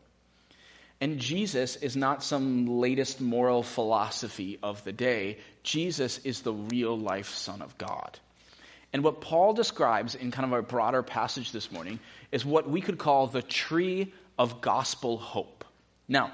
And 1.00 1.18
Jesus 1.18 1.76
is 1.76 1.96
not 1.96 2.24
some 2.24 2.66
latest 2.66 3.20
moral 3.20 3.62
philosophy 3.62 4.58
of 4.62 4.82
the 4.84 4.92
day. 4.92 5.38
Jesus 5.62 6.18
is 6.24 6.40
the 6.40 6.52
real 6.52 6.98
life 6.98 7.28
Son 7.34 7.62
of 7.62 7.76
God. 7.78 8.18
And 8.92 9.04
what 9.04 9.20
Paul 9.20 9.52
describes 9.52 10.14
in 10.14 10.30
kind 10.30 10.50
of 10.50 10.58
a 10.58 10.62
broader 10.62 11.02
passage 11.02 11.52
this 11.52 11.70
morning 11.70 11.98
is 12.32 12.44
what 12.44 12.68
we 12.68 12.80
could 12.80 12.98
call 12.98 13.26
the 13.26 13.42
tree 13.42 14.12
of 14.38 14.60
gospel 14.60 15.18
hope. 15.18 15.64
Now, 16.08 16.32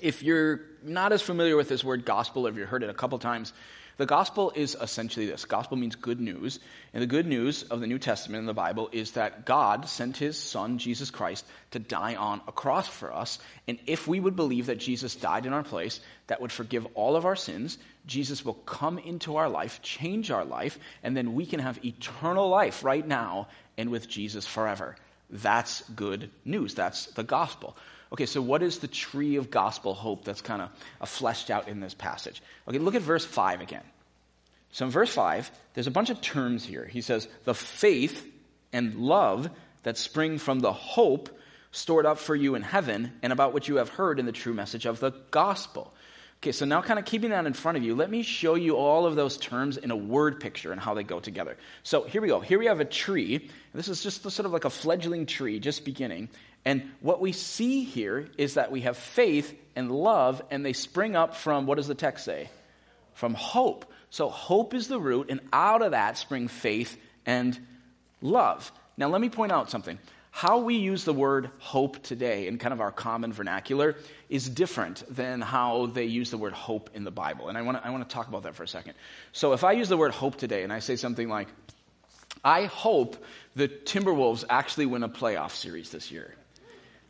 if 0.00 0.22
you're 0.22 0.60
not 0.82 1.12
as 1.12 1.22
familiar 1.22 1.56
with 1.56 1.68
this 1.68 1.82
word 1.82 2.04
gospel, 2.04 2.46
if 2.46 2.56
you've 2.56 2.68
heard 2.68 2.82
it 2.82 2.90
a 2.90 2.94
couple 2.94 3.18
times, 3.18 3.52
the 3.96 4.06
gospel 4.06 4.52
is 4.54 4.76
essentially 4.80 5.26
this 5.26 5.44
gospel 5.44 5.76
means 5.76 5.94
good 5.94 6.20
news. 6.20 6.58
And 6.92 7.02
the 7.02 7.06
good 7.06 7.26
news 7.26 7.62
of 7.64 7.80
the 7.80 7.86
New 7.86 7.98
Testament 7.98 8.40
in 8.40 8.46
the 8.46 8.52
Bible 8.52 8.88
is 8.92 9.12
that 9.12 9.46
God 9.46 9.88
sent 9.88 10.16
his 10.16 10.36
son, 10.36 10.78
Jesus 10.78 11.10
Christ, 11.10 11.46
to 11.70 11.78
die 11.78 12.16
on 12.16 12.40
a 12.48 12.52
cross 12.52 12.88
for 12.88 13.12
us. 13.12 13.38
And 13.68 13.78
if 13.86 14.08
we 14.08 14.18
would 14.18 14.36
believe 14.36 14.66
that 14.66 14.78
Jesus 14.78 15.14
died 15.14 15.46
in 15.46 15.52
our 15.52 15.62
place, 15.62 16.00
that 16.26 16.40
would 16.40 16.52
forgive 16.52 16.86
all 16.94 17.14
of 17.14 17.24
our 17.24 17.36
sins, 17.36 17.78
Jesus 18.06 18.44
will 18.44 18.54
come 18.54 18.98
into 18.98 19.36
our 19.36 19.48
life, 19.48 19.80
change 19.82 20.30
our 20.30 20.44
life, 20.44 20.78
and 21.02 21.16
then 21.16 21.34
we 21.34 21.46
can 21.46 21.60
have 21.60 21.84
eternal 21.84 22.48
life 22.48 22.82
right 22.82 23.06
now 23.06 23.48
and 23.78 23.90
with 23.90 24.08
Jesus 24.08 24.46
forever. 24.46 24.96
That's 25.30 25.82
good 25.90 26.30
news. 26.44 26.74
That's 26.74 27.06
the 27.06 27.24
gospel. 27.24 27.76
Okay, 28.14 28.26
so 28.26 28.40
what 28.40 28.62
is 28.62 28.78
the 28.78 28.86
tree 28.86 29.34
of 29.34 29.50
gospel 29.50 29.92
hope 29.92 30.24
that's 30.24 30.40
kind 30.40 30.62
of 30.62 30.70
uh, 31.00 31.04
fleshed 31.04 31.50
out 31.50 31.66
in 31.66 31.80
this 31.80 31.94
passage? 31.94 32.40
Okay, 32.68 32.78
look 32.78 32.94
at 32.94 33.02
verse 33.02 33.24
5 33.24 33.60
again. 33.60 33.82
So 34.70 34.84
in 34.84 34.92
verse 34.92 35.12
5, 35.12 35.50
there's 35.74 35.88
a 35.88 35.90
bunch 35.90 36.10
of 36.10 36.20
terms 36.20 36.64
here. 36.64 36.84
He 36.84 37.00
says, 37.00 37.26
the 37.42 37.54
faith 37.54 38.24
and 38.72 38.94
love 38.94 39.50
that 39.82 39.98
spring 39.98 40.38
from 40.38 40.60
the 40.60 40.72
hope 40.72 41.28
stored 41.72 42.06
up 42.06 42.18
for 42.18 42.36
you 42.36 42.54
in 42.54 42.62
heaven 42.62 43.10
and 43.20 43.32
about 43.32 43.52
what 43.52 43.66
you 43.66 43.76
have 43.76 43.88
heard 43.88 44.20
in 44.20 44.26
the 44.26 44.32
true 44.32 44.54
message 44.54 44.86
of 44.86 45.00
the 45.00 45.10
gospel. 45.32 45.92
Okay, 46.40 46.52
so 46.52 46.66
now 46.66 46.82
kind 46.82 47.00
of 47.00 47.06
keeping 47.06 47.30
that 47.30 47.46
in 47.46 47.52
front 47.52 47.78
of 47.78 47.82
you, 47.82 47.96
let 47.96 48.10
me 48.10 48.22
show 48.22 48.54
you 48.54 48.76
all 48.76 49.06
of 49.06 49.16
those 49.16 49.38
terms 49.38 49.76
in 49.76 49.90
a 49.90 49.96
word 49.96 50.38
picture 50.38 50.70
and 50.70 50.80
how 50.80 50.94
they 50.94 51.02
go 51.02 51.18
together. 51.18 51.56
So 51.82 52.04
here 52.04 52.20
we 52.20 52.28
go. 52.28 52.38
Here 52.38 52.60
we 52.60 52.66
have 52.66 52.78
a 52.78 52.84
tree. 52.84 53.50
This 53.72 53.88
is 53.88 54.04
just 54.04 54.22
sort 54.22 54.46
of 54.46 54.52
like 54.52 54.66
a 54.66 54.70
fledgling 54.70 55.26
tree 55.26 55.58
just 55.58 55.84
beginning. 55.84 56.28
And 56.64 56.90
what 57.00 57.20
we 57.20 57.32
see 57.32 57.84
here 57.84 58.28
is 58.38 58.54
that 58.54 58.70
we 58.70 58.82
have 58.82 58.96
faith 58.96 59.54
and 59.76 59.90
love, 59.90 60.42
and 60.50 60.64
they 60.64 60.72
spring 60.72 61.16
up 61.16 61.36
from 61.36 61.66
what 61.66 61.76
does 61.76 61.88
the 61.88 61.94
text 61.94 62.24
say? 62.24 62.48
From 63.12 63.34
hope. 63.34 63.84
So 64.10 64.28
hope 64.28 64.74
is 64.74 64.88
the 64.88 65.00
root, 65.00 65.26
and 65.30 65.40
out 65.52 65.82
of 65.82 65.90
that 65.90 66.16
spring 66.16 66.48
faith 66.48 66.96
and 67.26 67.58
love. 68.22 68.72
Now, 68.96 69.08
let 69.08 69.20
me 69.20 69.28
point 69.28 69.52
out 69.52 69.70
something. 69.70 69.98
How 70.30 70.58
we 70.58 70.76
use 70.76 71.04
the 71.04 71.12
word 71.12 71.50
hope 71.58 72.02
today 72.02 72.48
in 72.48 72.58
kind 72.58 72.72
of 72.72 72.80
our 72.80 72.90
common 72.90 73.32
vernacular 73.32 73.96
is 74.28 74.48
different 74.48 75.04
than 75.08 75.40
how 75.40 75.86
they 75.86 76.06
use 76.06 76.30
the 76.30 76.38
word 76.38 76.52
hope 76.52 76.90
in 76.94 77.04
the 77.04 77.12
Bible. 77.12 77.48
And 77.48 77.56
I 77.56 77.62
want 77.62 77.78
to 77.78 77.86
I 77.86 77.90
wanna 77.90 78.04
talk 78.04 78.26
about 78.26 78.42
that 78.42 78.56
for 78.56 78.64
a 78.64 78.68
second. 78.68 78.94
So, 79.32 79.52
if 79.52 79.62
I 79.62 79.72
use 79.72 79.88
the 79.88 79.96
word 79.96 80.12
hope 80.12 80.36
today 80.36 80.64
and 80.64 80.72
I 80.72 80.80
say 80.80 80.96
something 80.96 81.28
like, 81.28 81.48
I 82.42 82.64
hope 82.64 83.22
the 83.54 83.68
Timberwolves 83.68 84.44
actually 84.50 84.86
win 84.86 85.04
a 85.04 85.08
playoff 85.08 85.52
series 85.52 85.90
this 85.90 86.10
year. 86.10 86.34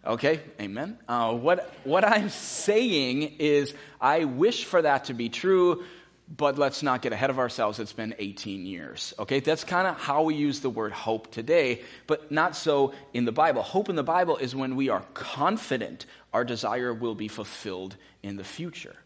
Okay, 0.06 0.40
amen. 0.60 0.98
Uh, 1.08 1.32
what, 1.32 1.72
what 1.84 2.04
I'm 2.04 2.28
saying 2.28 3.36
is, 3.38 3.72
I 4.00 4.24
wish 4.24 4.64
for 4.64 4.82
that 4.82 5.06
to 5.06 5.14
be 5.14 5.30
true, 5.30 5.84
but 6.28 6.58
let's 6.58 6.82
not 6.82 7.00
get 7.00 7.14
ahead 7.14 7.30
of 7.30 7.38
ourselves. 7.38 7.78
It's 7.78 7.94
been 7.94 8.14
18 8.18 8.66
years. 8.66 9.14
Okay, 9.18 9.40
that's 9.40 9.64
kind 9.64 9.86
of 9.86 9.98
how 9.98 10.24
we 10.24 10.34
use 10.34 10.60
the 10.60 10.68
word 10.68 10.92
hope 10.92 11.30
today, 11.30 11.82
but 12.06 12.30
not 12.30 12.54
so 12.54 12.92
in 13.14 13.24
the 13.24 13.32
Bible. 13.32 13.62
Hope 13.62 13.88
in 13.88 13.96
the 13.96 14.02
Bible 14.02 14.36
is 14.36 14.54
when 14.54 14.76
we 14.76 14.90
are 14.90 15.04
confident 15.14 16.04
our 16.34 16.44
desire 16.44 16.92
will 16.92 17.14
be 17.14 17.28
fulfilled 17.28 17.96
in 18.22 18.36
the 18.36 18.44
future. 18.44 18.96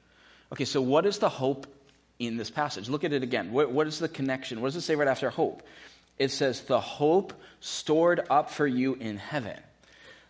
Okay, 0.53 0.65
so 0.65 0.81
what 0.81 1.07
is 1.07 1.19
the 1.19 1.29
hope 1.29 1.67
in 2.19 2.37
this 2.37 2.51
passage? 2.51 2.89
Look 2.89 3.05
at 3.05 3.13
it 3.13 3.23
again. 3.23 3.53
what, 3.53 3.71
what 3.71 3.87
is 3.87 4.01
the 4.01 4.09
connection? 4.09 4.61
What 4.61 4.69
does 4.69 4.77
it 4.77 4.81
say 4.81 4.97
right 4.97 5.07
after 5.07 5.31
hope? 5.31 5.63
It 6.19 6.33
says, 6.33 6.63
the 6.63 6.81
hope 6.81 7.35
stored 7.61 8.27
up 8.29 8.51
for 8.51 8.67
you 8.67 8.95
in 8.95 9.19
heaven. 9.19 9.61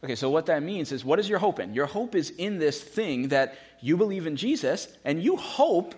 Okay, 0.05 0.15
so 0.15 0.31
what 0.31 0.47
that 0.47 0.63
means 0.63 0.93
is 0.93 1.05
what 1.05 1.19
is 1.19 1.29
your 1.29 1.39
hope 1.39 1.59
in? 1.59 1.75
Your 1.75 1.87
hope 1.87 2.15
is 2.15 2.31
in 2.31 2.59
this 2.59 2.81
thing 2.81 3.29
that 3.29 3.59
you 3.81 3.97
believe 3.97 4.27
in 4.27 4.37
Jesus 4.37 4.89
and 5.05 5.23
you 5.23 5.37
hope 5.37 5.95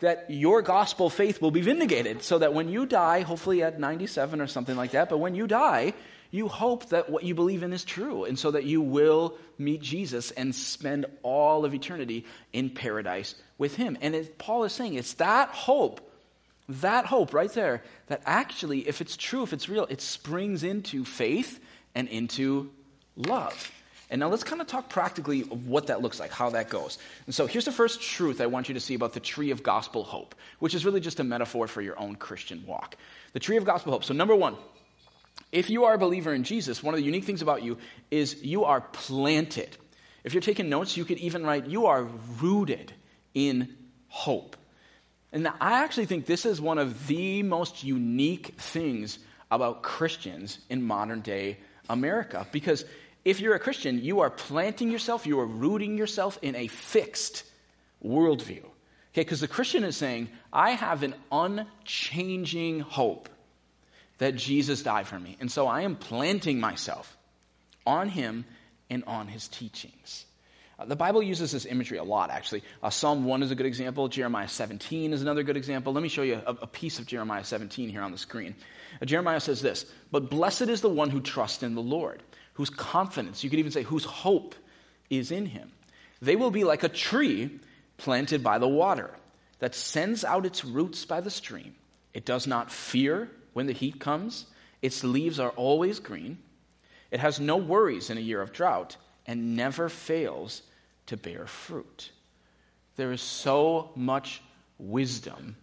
that 0.00 0.26
your 0.28 0.60
gospel 0.60 1.08
faith 1.08 1.40
will 1.40 1.52
be 1.52 1.60
vindicated 1.60 2.22
so 2.22 2.38
that 2.38 2.52
when 2.52 2.68
you 2.68 2.84
die, 2.84 3.20
hopefully 3.20 3.62
at 3.62 3.78
97 3.78 4.40
or 4.40 4.48
something 4.48 4.76
like 4.76 4.90
that, 4.90 5.08
but 5.08 5.18
when 5.18 5.34
you 5.36 5.46
die, 5.46 5.94
You 6.34 6.48
hope 6.48 6.88
that 6.88 7.10
what 7.10 7.22
you 7.22 7.32
believe 7.32 7.62
in 7.62 7.72
is 7.72 7.84
true, 7.84 8.24
and 8.24 8.36
so 8.36 8.50
that 8.50 8.64
you 8.64 8.80
will 8.80 9.38
meet 9.56 9.80
Jesus 9.80 10.32
and 10.32 10.52
spend 10.52 11.06
all 11.22 11.64
of 11.64 11.74
eternity 11.74 12.26
in 12.52 12.70
paradise 12.70 13.36
with 13.56 13.76
him. 13.76 13.96
And 14.00 14.28
Paul 14.36 14.64
is 14.64 14.72
saying 14.72 14.94
it's 14.94 15.14
that 15.14 15.50
hope, 15.50 16.00
that 16.68 17.06
hope 17.06 17.34
right 17.34 17.52
there, 17.52 17.84
that 18.08 18.20
actually, 18.26 18.80
if 18.88 19.00
it's 19.00 19.16
true, 19.16 19.44
if 19.44 19.52
it's 19.52 19.68
real, 19.68 19.86
it 19.88 20.00
springs 20.00 20.64
into 20.64 21.04
faith 21.04 21.60
and 21.94 22.08
into 22.08 22.72
love. 23.16 23.70
And 24.10 24.20
now 24.20 24.28
let's 24.28 24.44
kind 24.44 24.60
of 24.60 24.66
talk 24.66 24.88
practically 24.88 25.40
of 25.42 25.66
what 25.66 25.86
that 25.86 26.02
looks 26.02 26.20
like, 26.20 26.30
how 26.30 26.50
that 26.50 26.68
goes. 26.68 26.98
And 27.26 27.34
so 27.34 27.46
here's 27.46 27.64
the 27.64 27.72
first 27.72 28.00
truth 28.02 28.40
I 28.40 28.46
want 28.46 28.68
you 28.68 28.74
to 28.74 28.80
see 28.80 28.94
about 28.94 29.12
the 29.12 29.20
tree 29.20 29.50
of 29.50 29.62
gospel 29.62 30.04
hope, 30.04 30.34
which 30.58 30.74
is 30.74 30.84
really 30.84 31.00
just 31.00 31.20
a 31.20 31.24
metaphor 31.24 31.66
for 31.66 31.80
your 31.80 31.98
own 31.98 32.16
Christian 32.16 32.64
walk. 32.66 32.96
The 33.32 33.40
tree 33.40 33.56
of 33.56 33.64
gospel 33.64 33.92
hope. 33.92 34.04
So, 34.04 34.14
number 34.14 34.36
one, 34.36 34.56
if 35.52 35.70
you 35.70 35.84
are 35.84 35.94
a 35.94 35.98
believer 35.98 36.34
in 36.34 36.44
Jesus, 36.44 36.82
one 36.82 36.94
of 36.94 36.98
the 36.98 37.04
unique 37.04 37.24
things 37.24 37.42
about 37.42 37.62
you 37.62 37.78
is 38.10 38.42
you 38.42 38.64
are 38.64 38.82
planted. 38.82 39.76
If 40.22 40.32
you're 40.32 40.42
taking 40.42 40.68
notes, 40.68 40.96
you 40.96 41.04
could 41.04 41.18
even 41.18 41.44
write, 41.44 41.66
you 41.66 41.86
are 41.86 42.04
rooted 42.40 42.92
in 43.34 43.74
hope. 44.08 44.56
And 45.32 45.48
I 45.60 45.82
actually 45.82 46.06
think 46.06 46.26
this 46.26 46.46
is 46.46 46.60
one 46.60 46.78
of 46.78 47.08
the 47.08 47.42
most 47.42 47.82
unique 47.82 48.54
things 48.58 49.18
about 49.50 49.82
Christians 49.82 50.58
in 50.70 50.82
modern 50.82 51.20
day 51.20 51.58
America 51.88 52.46
because 52.52 52.84
if 53.24 53.40
you're 53.40 53.54
a 53.54 53.60
Christian, 53.60 54.02
you 54.02 54.20
are 54.20 54.30
planting 54.30 54.90
yourself, 54.90 55.26
you 55.26 55.40
are 55.40 55.46
rooting 55.46 55.96
yourself 55.96 56.38
in 56.42 56.54
a 56.56 56.66
fixed 56.68 57.44
worldview. 58.04 58.64
Okay, 59.14 59.22
because 59.22 59.40
the 59.40 59.48
Christian 59.48 59.84
is 59.84 59.96
saying, 59.96 60.28
I 60.52 60.72
have 60.72 61.02
an 61.02 61.14
unchanging 61.30 62.80
hope 62.80 63.28
that 64.18 64.34
Jesus 64.36 64.82
died 64.82 65.06
for 65.06 65.18
me. 65.18 65.36
And 65.40 65.50
so 65.50 65.66
I 65.66 65.82
am 65.82 65.96
planting 65.96 66.60
myself 66.60 67.16
on 67.86 68.08
him 68.08 68.44
and 68.90 69.04
on 69.04 69.28
his 69.28 69.48
teachings. 69.48 70.26
Uh, 70.78 70.84
the 70.84 70.96
Bible 70.96 71.22
uses 71.22 71.52
this 71.52 71.66
imagery 71.66 71.98
a 71.98 72.04
lot, 72.04 72.30
actually. 72.30 72.62
Uh, 72.82 72.90
Psalm 72.90 73.24
1 73.24 73.42
is 73.44 73.50
a 73.50 73.54
good 73.54 73.66
example. 73.66 74.08
Jeremiah 74.08 74.48
17 74.48 75.12
is 75.12 75.22
another 75.22 75.44
good 75.44 75.56
example. 75.56 75.92
Let 75.92 76.02
me 76.02 76.08
show 76.08 76.22
you 76.22 76.40
a, 76.44 76.56
a 76.62 76.66
piece 76.66 76.98
of 76.98 77.06
Jeremiah 77.06 77.44
17 77.44 77.88
here 77.88 78.02
on 78.02 78.10
the 78.10 78.18
screen. 78.18 78.56
Uh, 79.00 79.04
Jeremiah 79.04 79.40
says 79.40 79.62
this 79.62 79.86
But 80.10 80.30
blessed 80.30 80.62
is 80.62 80.80
the 80.80 80.88
one 80.88 81.10
who 81.10 81.20
trusts 81.20 81.62
in 81.62 81.74
the 81.74 81.82
Lord 81.82 82.22
whose 82.54 82.70
confidence, 82.70 83.44
you 83.44 83.50
could 83.50 83.58
even 83.58 83.72
say 83.72 83.82
whose 83.82 84.04
hope 84.04 84.54
is 85.10 85.30
in 85.30 85.46
him. 85.46 85.70
They 86.22 86.36
will 86.36 86.50
be 86.50 86.64
like 86.64 86.82
a 86.82 86.88
tree 86.88 87.60
planted 87.96 88.42
by 88.42 88.58
the 88.58 88.68
water 88.68 89.10
that 89.58 89.74
sends 89.74 90.24
out 90.24 90.46
its 90.46 90.64
roots 90.64 91.04
by 91.04 91.20
the 91.20 91.30
stream. 91.30 91.74
It 92.12 92.24
does 92.24 92.46
not 92.46 92.70
fear 92.70 93.30
when 93.52 93.66
the 93.66 93.72
heat 93.72 94.00
comes, 94.00 94.46
its 94.82 95.04
leaves 95.04 95.38
are 95.38 95.50
always 95.50 96.00
green. 96.00 96.38
It 97.10 97.20
has 97.20 97.38
no 97.38 97.56
worries 97.56 98.10
in 98.10 98.18
a 98.18 98.20
year 98.20 98.40
of 98.40 98.52
drought 98.52 98.96
and 99.26 99.56
never 99.56 99.88
fails 99.88 100.62
to 101.06 101.16
bear 101.16 101.46
fruit. 101.46 102.10
There 102.96 103.12
is 103.12 103.20
so 103.20 103.90
much 103.94 104.42
wisdom 104.78 105.56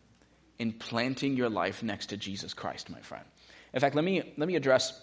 in 0.59 0.71
planting 0.71 1.35
your 1.35 1.49
life 1.49 1.83
next 1.83 2.07
to 2.07 2.17
Jesus 2.17 2.53
Christ, 2.53 2.89
my 2.89 2.99
friend. 3.01 3.25
In 3.73 3.79
fact, 3.79 3.95
let 3.95 4.03
me, 4.03 4.33
let 4.37 4.47
me 4.47 4.55
address 4.55 4.99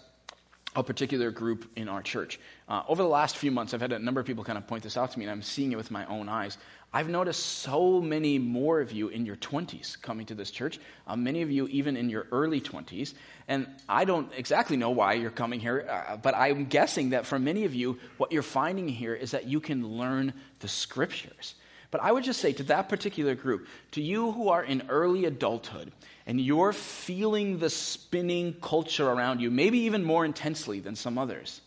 a 0.75 0.83
particular 0.83 1.31
group 1.31 1.69
in 1.75 1.89
our 1.89 2.01
church. 2.01 2.39
Uh, 2.67 2.83
over 2.87 3.01
the 3.01 3.09
last 3.09 3.37
few 3.37 3.51
months, 3.51 3.73
I've 3.73 3.81
had 3.81 3.91
a 3.91 3.99
number 3.99 4.21
of 4.21 4.27
people 4.27 4.43
kind 4.43 4.57
of 4.57 4.67
point 4.67 4.83
this 4.83 4.97
out 4.97 5.11
to 5.11 5.19
me, 5.19 5.25
and 5.25 5.31
I'm 5.31 5.41
seeing 5.41 5.71
it 5.71 5.75
with 5.75 5.89
my 5.89 6.05
own 6.05 6.29
eyes. 6.29 6.57
I've 6.91 7.09
noticed 7.09 7.45
so 7.45 8.01
many 8.01 8.39
more 8.39 8.81
of 8.81 8.91
you 8.91 9.09
in 9.09 9.25
your 9.25 9.35
20s 9.35 10.01
coming 10.01 10.25
to 10.27 10.35
this 10.35 10.49
church, 10.49 10.79
uh, 11.05 11.15
many 11.15 11.43
of 11.43 11.51
you 11.51 11.67
even 11.67 11.95
in 11.95 12.09
your 12.09 12.27
early 12.31 12.61
20s. 12.61 13.13
And 13.47 13.67
I 13.87 14.05
don't 14.05 14.31
exactly 14.35 14.75
know 14.75 14.89
why 14.89 15.13
you're 15.13 15.29
coming 15.29 15.59
here, 15.59 15.87
uh, 15.89 16.17
but 16.17 16.35
I'm 16.35 16.65
guessing 16.65 17.11
that 17.11 17.27
for 17.27 17.37
many 17.37 17.65
of 17.65 17.75
you, 17.75 17.99
what 18.17 18.31
you're 18.31 18.41
finding 18.41 18.87
here 18.87 19.13
is 19.13 19.31
that 19.31 19.45
you 19.45 19.59
can 19.59 19.97
learn 19.97 20.33
the 20.59 20.67
scriptures. 20.67 21.55
But 21.91 22.01
I 22.03 22.11
would 22.11 22.23
just 22.23 22.39
say 22.39 22.53
to 22.53 22.63
that 22.63 22.87
particular 22.87 23.33
group, 23.33 23.67
to 23.91 24.01
you 24.01 24.31
who 24.31 24.49
are 24.49 24.63
in 24.63 24.83
early 24.89 25.25
adulthood, 25.25 25.91
and 26.27 26.39
you're 26.39 26.73
feeling 26.73 27.57
the 27.57 27.69
spinning 27.69 28.53
culture 28.61 29.09
around 29.09 29.41
you, 29.41 29.49
maybe 29.49 29.79
even 29.79 30.03
more 30.03 30.23
intensely 30.23 30.79
than 30.79 30.95
some 30.95 31.17
others, 31.17 31.61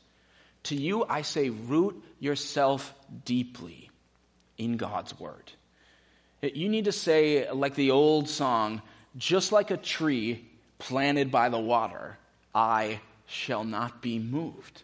to 0.65 0.77
you 0.77 1.05
I 1.05 1.23
say, 1.23 1.51
root 1.51 2.01
yourself 2.21 2.95
deeply 3.25 3.91
in 4.59 4.77
God's 4.77 5.19
Word. 5.19 5.51
You 6.41 6.69
need 6.69 6.85
to 6.85 6.93
say, 6.93 7.51
like 7.51 7.75
the 7.75 7.91
old 7.91 8.29
song, 8.29 8.81
just 9.17 9.51
like 9.51 9.73
a 9.73 9.77
tree 9.77 10.45
planted 10.79 11.33
by 11.33 11.49
the 11.49 11.59
water, 11.59 12.17
I 12.55 13.01
shall 13.27 13.65
not 13.65 14.03
be 14.03 14.21
moved. 14.21 14.83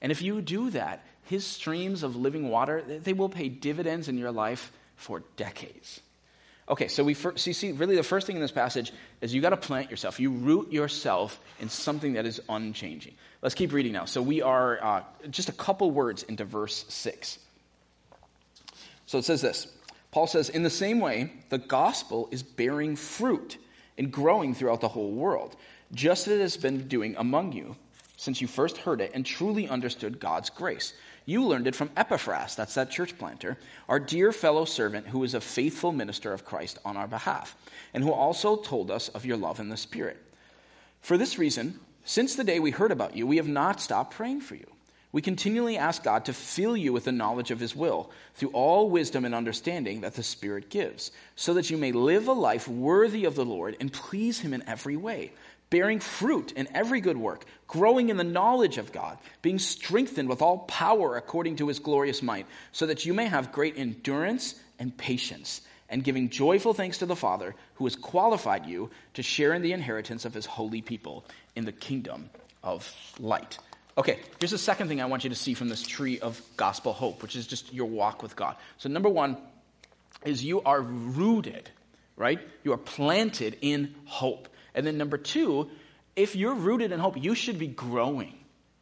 And 0.00 0.10
if 0.10 0.22
you 0.22 0.40
do 0.40 0.70
that, 0.70 1.05
his 1.26 1.44
streams 1.44 2.02
of 2.02 2.16
living 2.16 2.48
water, 2.48 2.82
they 2.82 3.12
will 3.12 3.28
pay 3.28 3.48
dividends 3.48 4.08
in 4.08 4.16
your 4.16 4.32
life 4.32 4.72
for 4.94 5.22
decades. 5.36 6.00
Okay, 6.68 6.88
so 6.88 7.04
we 7.04 7.14
first, 7.14 7.44
so 7.44 7.52
see, 7.52 7.72
really 7.72 7.94
the 7.94 8.02
first 8.02 8.26
thing 8.26 8.36
in 8.36 8.42
this 8.42 8.50
passage 8.50 8.92
is 9.20 9.32
you 9.34 9.40
got 9.40 9.50
to 9.50 9.56
plant 9.56 9.90
yourself. 9.90 10.18
You 10.18 10.30
root 10.30 10.72
yourself 10.72 11.38
in 11.60 11.68
something 11.68 12.14
that 12.14 12.26
is 12.26 12.40
unchanging. 12.48 13.14
Let's 13.42 13.54
keep 13.54 13.72
reading 13.72 13.92
now. 13.92 14.04
So 14.04 14.22
we 14.22 14.42
are 14.42 14.82
uh, 14.82 15.02
just 15.30 15.48
a 15.48 15.52
couple 15.52 15.90
words 15.90 16.24
into 16.24 16.44
verse 16.44 16.84
6. 16.88 17.38
So 19.06 19.18
it 19.18 19.24
says 19.24 19.42
this 19.42 19.68
Paul 20.10 20.26
says, 20.26 20.48
In 20.48 20.62
the 20.62 20.70
same 20.70 20.98
way, 20.98 21.32
the 21.50 21.58
gospel 21.58 22.28
is 22.32 22.42
bearing 22.42 22.96
fruit 22.96 23.58
and 23.98 24.10
growing 24.10 24.54
throughout 24.54 24.80
the 24.80 24.88
whole 24.88 25.12
world, 25.12 25.56
just 25.92 26.26
as 26.26 26.34
it 26.34 26.40
has 26.40 26.56
been 26.56 26.88
doing 26.88 27.14
among 27.16 27.52
you 27.52 27.76
since 28.16 28.40
you 28.40 28.48
first 28.48 28.78
heard 28.78 29.00
it 29.00 29.12
and 29.14 29.24
truly 29.24 29.68
understood 29.68 30.18
God's 30.18 30.50
grace. 30.50 30.94
You 31.28 31.44
learned 31.44 31.66
it 31.66 31.74
from 31.74 31.90
Epaphras, 31.96 32.54
that's 32.54 32.74
that 32.74 32.90
church 32.90 33.18
planter, 33.18 33.58
our 33.88 33.98
dear 33.98 34.30
fellow 34.30 34.64
servant 34.64 35.08
who 35.08 35.24
is 35.24 35.34
a 35.34 35.40
faithful 35.40 35.90
minister 35.90 36.32
of 36.32 36.44
Christ 36.44 36.78
on 36.84 36.96
our 36.96 37.08
behalf, 37.08 37.56
and 37.92 38.04
who 38.04 38.12
also 38.12 38.56
told 38.56 38.92
us 38.92 39.08
of 39.08 39.26
your 39.26 39.36
love 39.36 39.58
in 39.58 39.68
the 39.68 39.76
Spirit. 39.76 40.22
For 41.00 41.18
this 41.18 41.36
reason, 41.36 41.80
since 42.04 42.36
the 42.36 42.44
day 42.44 42.60
we 42.60 42.70
heard 42.70 42.92
about 42.92 43.16
you, 43.16 43.26
we 43.26 43.38
have 43.38 43.48
not 43.48 43.80
stopped 43.80 44.14
praying 44.14 44.42
for 44.42 44.54
you. 44.54 44.66
We 45.10 45.20
continually 45.20 45.76
ask 45.76 46.04
God 46.04 46.26
to 46.26 46.32
fill 46.32 46.76
you 46.76 46.92
with 46.92 47.04
the 47.04 47.12
knowledge 47.12 47.50
of 47.50 47.58
His 47.58 47.74
will, 47.74 48.12
through 48.34 48.50
all 48.50 48.88
wisdom 48.88 49.24
and 49.24 49.34
understanding 49.34 50.02
that 50.02 50.14
the 50.14 50.22
Spirit 50.22 50.70
gives, 50.70 51.10
so 51.34 51.54
that 51.54 51.70
you 51.70 51.76
may 51.76 51.90
live 51.90 52.28
a 52.28 52.32
life 52.32 52.68
worthy 52.68 53.24
of 53.24 53.34
the 53.34 53.44
Lord 53.44 53.76
and 53.80 53.92
please 53.92 54.40
Him 54.40 54.54
in 54.54 54.62
every 54.68 54.96
way 54.96 55.32
bearing 55.70 56.00
fruit 56.00 56.52
in 56.52 56.68
every 56.74 57.00
good 57.00 57.16
work, 57.16 57.44
growing 57.66 58.08
in 58.08 58.16
the 58.16 58.24
knowledge 58.24 58.78
of 58.78 58.92
God, 58.92 59.18
being 59.42 59.58
strengthened 59.58 60.28
with 60.28 60.42
all 60.42 60.58
power 60.58 61.16
according 61.16 61.56
to 61.56 61.68
his 61.68 61.78
glorious 61.78 62.22
might, 62.22 62.46
so 62.72 62.86
that 62.86 63.04
you 63.04 63.14
may 63.14 63.26
have 63.26 63.52
great 63.52 63.76
endurance 63.76 64.54
and 64.78 64.96
patience, 64.96 65.62
and 65.88 66.04
giving 66.04 66.28
joyful 66.28 66.74
thanks 66.74 66.98
to 66.98 67.06
the 67.06 67.16
Father 67.16 67.54
who 67.74 67.84
has 67.84 67.96
qualified 67.96 68.66
you 68.66 68.90
to 69.14 69.22
share 69.22 69.54
in 69.54 69.62
the 69.62 69.72
inheritance 69.72 70.24
of 70.24 70.34
his 70.34 70.46
holy 70.46 70.82
people 70.82 71.24
in 71.54 71.64
the 71.64 71.72
kingdom 71.72 72.30
of 72.62 72.92
light. 73.18 73.58
Okay, 73.98 74.18
here's 74.38 74.50
the 74.50 74.58
second 74.58 74.88
thing 74.88 75.00
I 75.00 75.06
want 75.06 75.24
you 75.24 75.30
to 75.30 75.36
see 75.36 75.54
from 75.54 75.68
this 75.68 75.82
tree 75.82 76.20
of 76.20 76.40
gospel 76.56 76.92
hope, 76.92 77.22
which 77.22 77.34
is 77.34 77.46
just 77.46 77.72
your 77.72 77.86
walk 77.86 78.22
with 78.22 78.36
God. 78.36 78.56
So, 78.76 78.90
number 78.90 79.08
one 79.08 79.38
is 80.24 80.44
you 80.44 80.60
are 80.62 80.80
rooted, 80.80 81.70
right? 82.16 82.38
You 82.62 82.74
are 82.74 82.78
planted 82.78 83.56
in 83.62 83.94
hope. 84.04 84.48
And 84.76 84.86
then 84.86 84.96
number 84.96 85.18
two, 85.18 85.68
if 86.14 86.36
you're 86.36 86.54
rooted 86.54 86.92
in 86.92 87.00
hope, 87.00 87.20
you 87.20 87.34
should 87.34 87.58
be 87.58 87.66
growing 87.66 88.34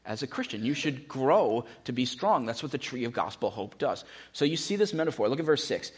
as 0.04 0.22
a 0.22 0.26
Christian. 0.26 0.64
You 0.64 0.74
should 0.74 1.08
grow 1.08 1.64
to 1.84 1.92
be 1.92 2.04
strong. 2.04 2.44
That's 2.44 2.62
what 2.62 2.72
the 2.72 2.78
tree 2.78 3.04
of 3.04 3.12
gospel 3.12 3.50
hope 3.50 3.78
does. 3.78 4.04
So 4.32 4.44
you 4.44 4.56
see 4.56 4.76
this 4.76 4.92
metaphor. 4.92 5.28
Look 5.28 5.38
at 5.38 5.46
verse 5.46 5.64
6. 5.64 5.92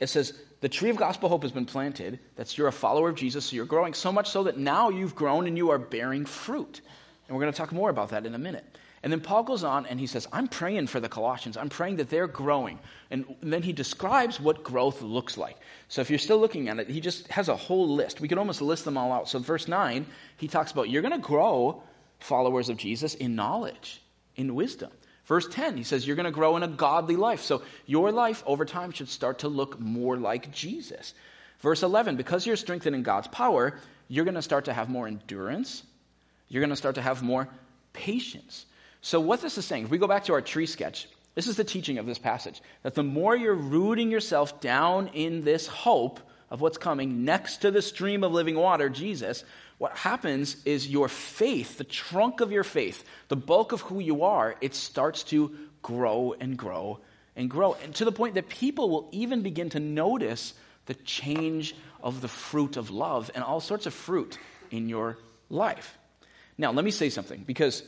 It 0.00 0.08
says, 0.08 0.32
The 0.60 0.68
tree 0.68 0.90
of 0.90 0.96
gospel 0.96 1.28
hope 1.28 1.42
has 1.42 1.52
been 1.52 1.66
planted. 1.66 2.18
That's 2.34 2.58
you're 2.58 2.66
a 2.66 2.72
follower 2.72 3.10
of 3.10 3.14
Jesus, 3.14 3.44
so 3.44 3.56
you're 3.56 3.64
growing 3.66 3.94
so 3.94 4.10
much 4.10 4.30
so 4.30 4.44
that 4.44 4.58
now 4.58 4.88
you've 4.88 5.14
grown 5.14 5.46
and 5.46 5.56
you 5.56 5.70
are 5.70 5.78
bearing 5.78 6.24
fruit. 6.24 6.80
And 7.28 7.36
we're 7.36 7.42
going 7.42 7.52
to 7.52 7.58
talk 7.58 7.72
more 7.72 7.90
about 7.90 8.08
that 8.08 8.26
in 8.26 8.34
a 8.34 8.38
minute. 8.38 8.64
And 9.02 9.12
then 9.12 9.20
Paul 9.20 9.42
goes 9.42 9.64
on 9.64 9.86
and 9.86 9.98
he 9.98 10.06
says, 10.06 10.28
I'm 10.32 10.46
praying 10.46 10.86
for 10.86 11.00
the 11.00 11.08
Colossians. 11.08 11.56
I'm 11.56 11.68
praying 11.68 11.96
that 11.96 12.08
they're 12.08 12.28
growing. 12.28 12.78
And 13.10 13.24
then 13.40 13.62
he 13.62 13.72
describes 13.72 14.38
what 14.38 14.62
growth 14.62 15.02
looks 15.02 15.36
like. 15.36 15.56
So 15.88 16.00
if 16.00 16.08
you're 16.08 16.20
still 16.20 16.38
looking 16.38 16.68
at 16.68 16.78
it, 16.78 16.88
he 16.88 17.00
just 17.00 17.26
has 17.28 17.48
a 17.48 17.56
whole 17.56 17.88
list. 17.88 18.20
We 18.20 18.28
could 18.28 18.38
almost 18.38 18.62
list 18.62 18.84
them 18.84 18.96
all 18.96 19.12
out. 19.12 19.28
So 19.28 19.40
verse 19.40 19.66
9, 19.66 20.06
he 20.36 20.46
talks 20.46 20.70
about 20.70 20.88
you're 20.88 21.02
going 21.02 21.12
to 21.12 21.18
grow 21.18 21.82
followers 22.20 22.68
of 22.68 22.76
Jesus 22.76 23.14
in 23.14 23.34
knowledge, 23.34 24.00
in 24.36 24.54
wisdom. 24.54 24.90
Verse 25.24 25.48
10, 25.48 25.76
he 25.76 25.82
says 25.82 26.06
you're 26.06 26.16
going 26.16 26.24
to 26.24 26.30
grow 26.30 26.56
in 26.56 26.62
a 26.62 26.68
godly 26.68 27.16
life. 27.16 27.40
So 27.42 27.62
your 27.86 28.12
life 28.12 28.44
over 28.46 28.64
time 28.64 28.92
should 28.92 29.08
start 29.08 29.40
to 29.40 29.48
look 29.48 29.80
more 29.80 30.16
like 30.16 30.52
Jesus. 30.52 31.14
Verse 31.58 31.82
11, 31.82 32.16
because 32.16 32.46
you're 32.46 32.56
strengthened 32.56 32.94
in 32.94 33.02
God's 33.02 33.28
power, 33.28 33.78
you're 34.08 34.24
going 34.24 34.34
to 34.34 34.42
start 34.42 34.64
to 34.66 34.72
have 34.72 34.88
more 34.88 35.08
endurance. 35.08 35.84
You're 36.48 36.60
going 36.60 36.70
to 36.70 36.76
start 36.76 36.96
to 36.96 37.02
have 37.02 37.22
more 37.22 37.48
patience. 37.92 38.66
So, 39.02 39.20
what 39.20 39.42
this 39.42 39.58
is 39.58 39.64
saying, 39.64 39.84
if 39.84 39.90
we 39.90 39.98
go 39.98 40.06
back 40.06 40.24
to 40.24 40.32
our 40.32 40.40
tree 40.40 40.66
sketch, 40.66 41.08
this 41.34 41.48
is 41.48 41.56
the 41.56 41.64
teaching 41.64 41.98
of 41.98 42.06
this 42.06 42.18
passage 42.18 42.62
that 42.82 42.94
the 42.94 43.02
more 43.02 43.36
you're 43.36 43.54
rooting 43.54 44.10
yourself 44.10 44.60
down 44.60 45.08
in 45.08 45.44
this 45.44 45.66
hope 45.66 46.20
of 46.50 46.60
what's 46.60 46.78
coming 46.78 47.24
next 47.24 47.58
to 47.58 47.70
the 47.70 47.82
stream 47.82 48.22
of 48.22 48.32
living 48.32 48.54
water, 48.54 48.88
Jesus, 48.88 49.44
what 49.78 49.96
happens 49.96 50.56
is 50.64 50.86
your 50.86 51.08
faith, 51.08 51.78
the 51.78 51.84
trunk 51.84 52.40
of 52.40 52.52
your 52.52 52.62
faith, 52.62 53.02
the 53.28 53.36
bulk 53.36 53.72
of 53.72 53.80
who 53.80 53.98
you 53.98 54.22
are, 54.22 54.54
it 54.60 54.74
starts 54.74 55.24
to 55.24 55.56
grow 55.82 56.34
and 56.38 56.56
grow 56.56 57.00
and 57.34 57.50
grow. 57.50 57.74
And 57.82 57.92
to 57.96 58.04
the 58.04 58.12
point 58.12 58.34
that 58.36 58.48
people 58.48 58.88
will 58.88 59.08
even 59.10 59.42
begin 59.42 59.70
to 59.70 59.80
notice 59.80 60.54
the 60.86 60.94
change 60.94 61.74
of 62.02 62.20
the 62.20 62.28
fruit 62.28 62.76
of 62.76 62.90
love 62.90 63.30
and 63.34 63.42
all 63.42 63.60
sorts 63.60 63.86
of 63.86 63.94
fruit 63.94 64.38
in 64.70 64.88
your 64.88 65.18
life. 65.50 65.98
Now, 66.56 66.70
let 66.70 66.84
me 66.84 66.92
say 66.92 67.08
something 67.08 67.42
because 67.44 67.82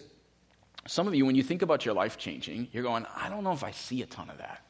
some 0.87 1.09
of 1.09 1.15
you, 1.15 1.25
when 1.27 1.35
you 1.35 1.43
think 1.43 1.63
about 1.63 1.85
your 1.85 1.95
life 1.95 2.19
changing, 2.19 2.69
you're 2.73 2.83
going, 2.83 3.07
I 3.17 3.29
don't 3.29 3.45
know 3.45 3.53
if 3.53 3.65
I 3.65 3.71
see 3.71 4.03
a 4.03 4.07
ton 4.07 4.31
of 4.31 4.39
that. 4.39 4.61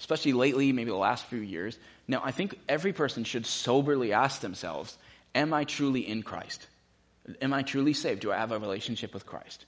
Especially 0.00 0.32
lately, 0.32 0.72
maybe 0.72 0.90
the 0.90 0.96
last 0.96 1.26
few 1.26 1.40
years. 1.40 1.78
Now, 2.08 2.22
I 2.24 2.32
think 2.32 2.58
every 2.68 2.92
person 2.92 3.24
should 3.24 3.46
soberly 3.46 4.12
ask 4.12 4.40
themselves 4.40 4.96
Am 5.34 5.54
I 5.54 5.64
truly 5.64 6.06
in 6.06 6.22
Christ? 6.22 6.66
Am 7.40 7.52
I 7.52 7.62
truly 7.62 7.94
saved? 7.94 8.20
Do 8.20 8.32
I 8.32 8.36
have 8.36 8.52
a 8.52 8.58
relationship 8.58 9.14
with 9.14 9.24
Christ? 9.24 9.64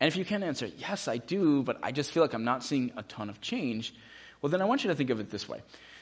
And 0.00 0.08
if 0.08 0.16
you 0.16 0.24
can 0.24 0.42
answer, 0.42 0.70
Yes, 0.78 1.08
I 1.08 1.18
do, 1.18 1.62
but 1.62 1.78
I 1.82 1.92
just 1.92 2.12
feel 2.12 2.22
like 2.22 2.34
I'm 2.34 2.44
not 2.44 2.62
seeing 2.62 2.92
a 2.96 3.02
ton 3.02 3.28
of 3.28 3.40
change, 3.40 3.94
well, 4.40 4.50
then 4.50 4.62
I 4.62 4.66
want 4.66 4.84
you 4.84 4.90
to 4.90 4.94
think 4.94 5.10
of 5.10 5.18
it 5.18 5.30
this 5.30 5.48
way. 5.48 5.60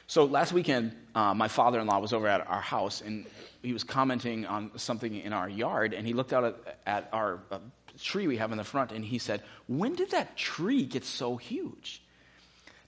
So 0.08 0.24
last 0.24 0.52
weekend, 0.52 0.94
uh, 1.14 1.34
my 1.34 1.48
father 1.48 1.80
in 1.80 1.86
law 1.86 1.98
was 1.98 2.12
over 2.12 2.28
at 2.28 2.46
our 2.46 2.60
house, 2.60 3.00
and 3.00 3.26
he 3.62 3.72
was 3.72 3.82
commenting 3.82 4.46
on 4.46 4.70
something 4.78 5.14
in 5.14 5.32
our 5.32 5.48
yard, 5.48 5.94
and 5.94 6.06
he 6.06 6.12
looked 6.12 6.32
out 6.32 6.44
at, 6.44 6.78
at 6.86 7.08
our 7.12 7.40
uh, 7.50 7.58
tree 8.02 8.26
we 8.26 8.36
have 8.36 8.52
in 8.52 8.58
the 8.58 8.64
front, 8.64 8.92
and 8.92 9.04
he 9.04 9.18
said, 9.18 9.42
When 9.66 9.94
did 9.94 10.10
that 10.10 10.36
tree 10.36 10.84
get 10.84 11.04
so 11.04 11.36
huge? 11.36 12.02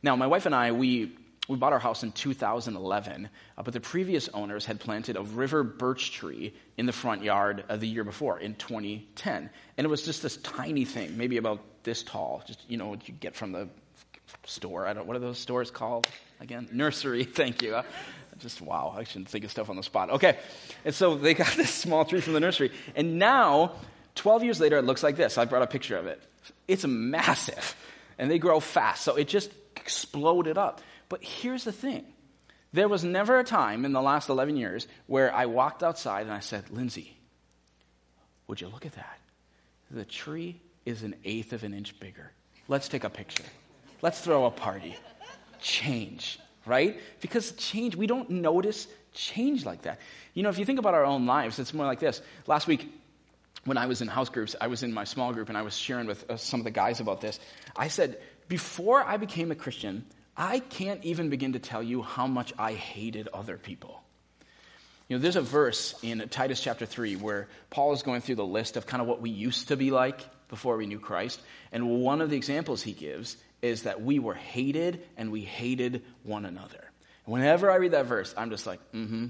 Now, 0.02 0.16
my 0.16 0.26
wife 0.26 0.46
and 0.46 0.54
I, 0.54 0.72
we, 0.72 1.16
we 1.48 1.56
bought 1.56 1.72
our 1.72 1.78
house 1.78 2.02
in 2.02 2.12
2011, 2.12 3.28
uh, 3.56 3.62
but 3.62 3.74
the 3.74 3.80
previous 3.80 4.28
owners 4.28 4.64
had 4.64 4.78
planted 4.78 5.16
a 5.16 5.22
river 5.22 5.62
birch 5.62 6.12
tree 6.12 6.54
in 6.76 6.86
the 6.86 6.92
front 6.92 7.22
yard 7.22 7.64
uh, 7.68 7.76
the 7.76 7.88
year 7.88 8.04
before, 8.04 8.38
in 8.38 8.54
2010. 8.54 9.50
And 9.76 9.84
it 9.84 9.88
was 9.88 10.02
just 10.02 10.22
this 10.22 10.36
tiny 10.38 10.84
thing, 10.84 11.16
maybe 11.16 11.36
about 11.36 11.60
this 11.82 12.02
tall, 12.02 12.42
just, 12.46 12.60
you 12.70 12.76
know, 12.76 12.88
what 12.88 13.08
you 13.08 13.14
get 13.14 13.34
from 13.34 13.52
the 13.52 13.68
store. 14.44 14.86
I 14.86 14.92
don't, 14.92 15.06
what 15.06 15.16
are 15.16 15.20
those 15.20 15.38
stores 15.38 15.70
called? 15.70 16.06
Again, 16.40 16.68
nursery. 16.72 17.24
Thank 17.38 17.62
you. 17.62 17.76
Uh, 17.76 17.82
just 18.38 18.60
wow, 18.60 18.94
I 18.96 19.04
shouldn't 19.04 19.28
think 19.28 19.44
of 19.44 19.50
stuff 19.50 19.68
on 19.68 19.76
the 19.76 19.82
spot. 19.82 20.10
Okay, 20.10 20.38
and 20.84 20.94
so 20.94 21.16
they 21.16 21.34
got 21.34 21.52
this 21.56 21.70
small 21.70 22.04
tree 22.04 22.20
from 22.20 22.34
the 22.34 22.40
nursery, 22.40 22.72
and 22.94 23.18
now, 23.18 23.72
12 24.18 24.44
years 24.44 24.60
later, 24.60 24.76
it 24.76 24.84
looks 24.84 25.02
like 25.02 25.16
this. 25.16 25.38
I 25.38 25.44
brought 25.44 25.62
a 25.62 25.66
picture 25.66 25.96
of 25.96 26.06
it. 26.06 26.20
It's 26.66 26.84
massive, 26.84 27.76
and 28.18 28.30
they 28.30 28.38
grow 28.38 28.60
fast, 28.60 29.02
so 29.02 29.16
it 29.16 29.28
just 29.28 29.50
exploded 29.76 30.58
up. 30.58 30.80
But 31.08 31.22
here's 31.22 31.64
the 31.64 31.72
thing 31.72 32.04
there 32.72 32.88
was 32.88 33.04
never 33.04 33.38
a 33.38 33.44
time 33.44 33.84
in 33.84 33.92
the 33.92 34.02
last 34.02 34.28
11 34.28 34.56
years 34.56 34.86
where 35.06 35.34
I 35.34 35.46
walked 35.46 35.82
outside 35.82 36.22
and 36.22 36.32
I 36.32 36.40
said, 36.40 36.68
Lindsay, 36.70 37.16
would 38.46 38.60
you 38.60 38.68
look 38.68 38.84
at 38.84 38.92
that? 38.92 39.18
The 39.90 40.04
tree 40.04 40.60
is 40.84 41.02
an 41.02 41.14
eighth 41.24 41.52
of 41.52 41.64
an 41.64 41.72
inch 41.72 41.98
bigger. 41.98 42.30
Let's 42.66 42.88
take 42.88 43.04
a 43.04 43.10
picture. 43.10 43.44
Let's 44.02 44.20
throw 44.20 44.44
a 44.44 44.50
party 44.50 44.96
change, 45.60 46.38
right? 46.66 47.00
Because 47.20 47.52
change, 47.52 47.96
we 47.96 48.06
don't 48.06 48.28
notice 48.28 48.86
change 49.14 49.64
like 49.64 49.82
that. 49.82 49.98
You 50.34 50.42
know, 50.42 50.50
if 50.50 50.58
you 50.58 50.64
think 50.64 50.78
about 50.78 50.94
our 50.94 51.04
own 51.04 51.24
lives, 51.24 51.58
it's 51.58 51.72
more 51.72 51.86
like 51.86 52.00
this. 52.00 52.20
Last 52.46 52.66
week, 52.66 52.92
when 53.68 53.78
I 53.78 53.86
was 53.86 54.00
in 54.00 54.08
house 54.08 54.28
groups, 54.28 54.56
I 54.60 54.66
was 54.66 54.82
in 54.82 54.92
my 54.92 55.04
small 55.04 55.32
group 55.32 55.48
and 55.48 55.56
I 55.56 55.62
was 55.62 55.76
sharing 55.76 56.06
with 56.06 56.28
uh, 56.30 56.36
some 56.36 56.60
of 56.60 56.64
the 56.64 56.70
guys 56.70 57.00
about 57.00 57.20
this. 57.20 57.38
I 57.76 57.88
said, 57.88 58.18
before 58.48 59.02
I 59.02 59.16
became 59.16 59.50
a 59.50 59.54
Christian, 59.54 60.04
I 60.36 60.58
can't 60.60 61.04
even 61.04 61.30
begin 61.30 61.52
to 61.52 61.58
tell 61.58 61.82
you 61.82 62.02
how 62.02 62.26
much 62.26 62.52
I 62.58 62.72
hated 62.72 63.28
other 63.28 63.56
people. 63.56 64.02
You 65.08 65.16
know, 65.16 65.22
there's 65.22 65.36
a 65.36 65.42
verse 65.42 65.94
in 66.02 66.26
Titus 66.28 66.60
chapter 66.60 66.86
3 66.86 67.16
where 67.16 67.48
Paul 67.70 67.92
is 67.92 68.02
going 68.02 68.20
through 68.20 68.36
the 68.36 68.46
list 68.46 68.76
of 68.76 68.86
kind 68.86 69.00
of 69.00 69.08
what 69.08 69.22
we 69.22 69.30
used 69.30 69.68
to 69.68 69.76
be 69.76 69.90
like 69.90 70.20
before 70.48 70.76
we 70.76 70.86
knew 70.86 70.98
Christ. 70.98 71.40
And 71.72 72.02
one 72.02 72.20
of 72.20 72.30
the 72.30 72.36
examples 72.36 72.82
he 72.82 72.92
gives 72.92 73.36
is 73.62 73.84
that 73.84 74.02
we 74.02 74.18
were 74.18 74.34
hated 74.34 75.02
and 75.16 75.32
we 75.32 75.40
hated 75.40 76.04
one 76.22 76.44
another. 76.44 76.90
Whenever 77.24 77.70
I 77.70 77.76
read 77.76 77.92
that 77.92 78.06
verse, 78.06 78.34
I'm 78.36 78.50
just 78.50 78.66
like, 78.66 78.80
mm 78.92 79.08
hmm. 79.08 79.26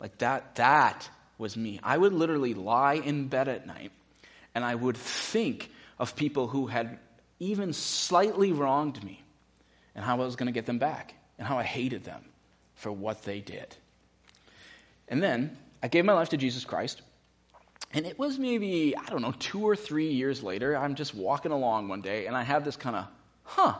Like 0.00 0.16
that, 0.18 0.54
that 0.54 1.08
was 1.40 1.56
me. 1.56 1.80
I 1.82 1.98
would 1.98 2.12
literally 2.12 2.54
lie 2.54 2.94
in 2.94 3.26
bed 3.28 3.48
at 3.48 3.66
night 3.66 3.90
and 4.54 4.64
I 4.64 4.74
would 4.74 4.96
think 4.96 5.70
of 5.98 6.14
people 6.14 6.46
who 6.46 6.66
had 6.66 6.98
even 7.38 7.72
slightly 7.72 8.52
wronged 8.52 9.02
me 9.02 9.22
and 9.94 10.04
how 10.04 10.20
I 10.20 10.24
was 10.24 10.36
going 10.36 10.46
to 10.46 10.52
get 10.52 10.66
them 10.66 10.78
back 10.78 11.14
and 11.38 11.48
how 11.48 11.58
I 11.58 11.64
hated 11.64 12.04
them 12.04 12.22
for 12.74 12.92
what 12.92 13.22
they 13.22 13.40
did. 13.40 13.74
And 15.08 15.22
then 15.22 15.56
I 15.82 15.88
gave 15.88 16.04
my 16.04 16.12
life 16.12 16.28
to 16.30 16.36
Jesus 16.36 16.64
Christ. 16.64 17.02
And 17.92 18.06
it 18.06 18.18
was 18.18 18.38
maybe, 18.38 18.94
I 18.96 19.06
don't 19.06 19.22
know, 19.22 19.34
two 19.38 19.66
or 19.66 19.74
three 19.74 20.12
years 20.12 20.42
later, 20.42 20.76
I'm 20.76 20.94
just 20.94 21.14
walking 21.14 21.50
along 21.50 21.88
one 21.88 22.02
day 22.02 22.26
and 22.26 22.36
I 22.36 22.42
have 22.42 22.64
this 22.64 22.76
kind 22.76 22.94
of 22.94 23.06
huh, 23.42 23.74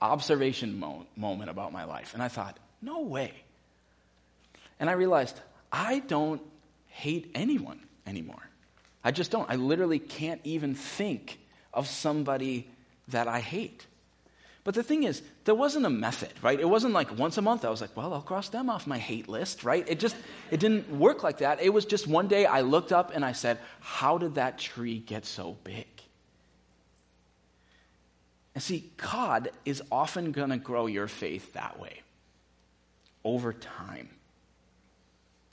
observation 0.00 0.78
mo- 0.78 1.06
moment 1.16 1.50
about 1.50 1.72
my 1.72 1.84
life. 1.84 2.14
And 2.14 2.22
I 2.22 2.28
thought, 2.28 2.58
no 2.80 3.02
way. 3.02 3.32
And 4.80 4.88
I 4.88 4.94
realized 4.94 5.38
I 5.70 5.98
don't 6.00 6.40
hate 6.94 7.30
anyone 7.34 7.80
anymore. 8.06 8.48
I 9.02 9.10
just 9.10 9.30
don't. 9.32 9.50
I 9.50 9.56
literally 9.56 9.98
can't 9.98 10.40
even 10.44 10.74
think 10.74 11.38
of 11.72 11.88
somebody 11.88 12.68
that 13.08 13.26
I 13.26 13.40
hate. 13.40 13.84
But 14.62 14.74
the 14.74 14.82
thing 14.82 15.02
is, 15.02 15.20
there 15.44 15.56
wasn't 15.56 15.86
a 15.86 15.90
method, 15.90 16.32
right? 16.40 16.58
It 16.58 16.68
wasn't 16.68 16.94
like 16.94 17.18
once 17.18 17.36
a 17.36 17.42
month 17.42 17.64
I 17.64 17.70
was 17.70 17.80
like, 17.80 17.94
well, 17.96 18.14
I'll 18.14 18.22
cross 18.22 18.48
them 18.48 18.70
off 18.70 18.86
my 18.86 18.96
hate 18.96 19.28
list, 19.28 19.64
right? 19.64 19.86
It 19.88 19.98
just 19.98 20.16
it 20.52 20.60
didn't 20.60 20.88
work 20.88 21.22
like 21.22 21.38
that. 21.38 21.60
It 21.60 21.70
was 21.70 21.84
just 21.84 22.06
one 22.06 22.28
day 22.28 22.46
I 22.46 22.60
looked 22.60 22.92
up 22.92 23.10
and 23.12 23.24
I 23.24 23.32
said, 23.32 23.58
how 23.80 24.16
did 24.16 24.36
that 24.36 24.58
tree 24.58 25.00
get 25.00 25.26
so 25.26 25.58
big? 25.64 25.86
And 28.54 28.62
see, 28.62 28.88
God 28.96 29.50
is 29.64 29.82
often 29.90 30.30
going 30.30 30.50
to 30.50 30.58
grow 30.58 30.86
your 30.86 31.08
faith 31.08 31.52
that 31.54 31.78
way 31.80 32.02
over 33.24 33.52
time. 33.52 34.08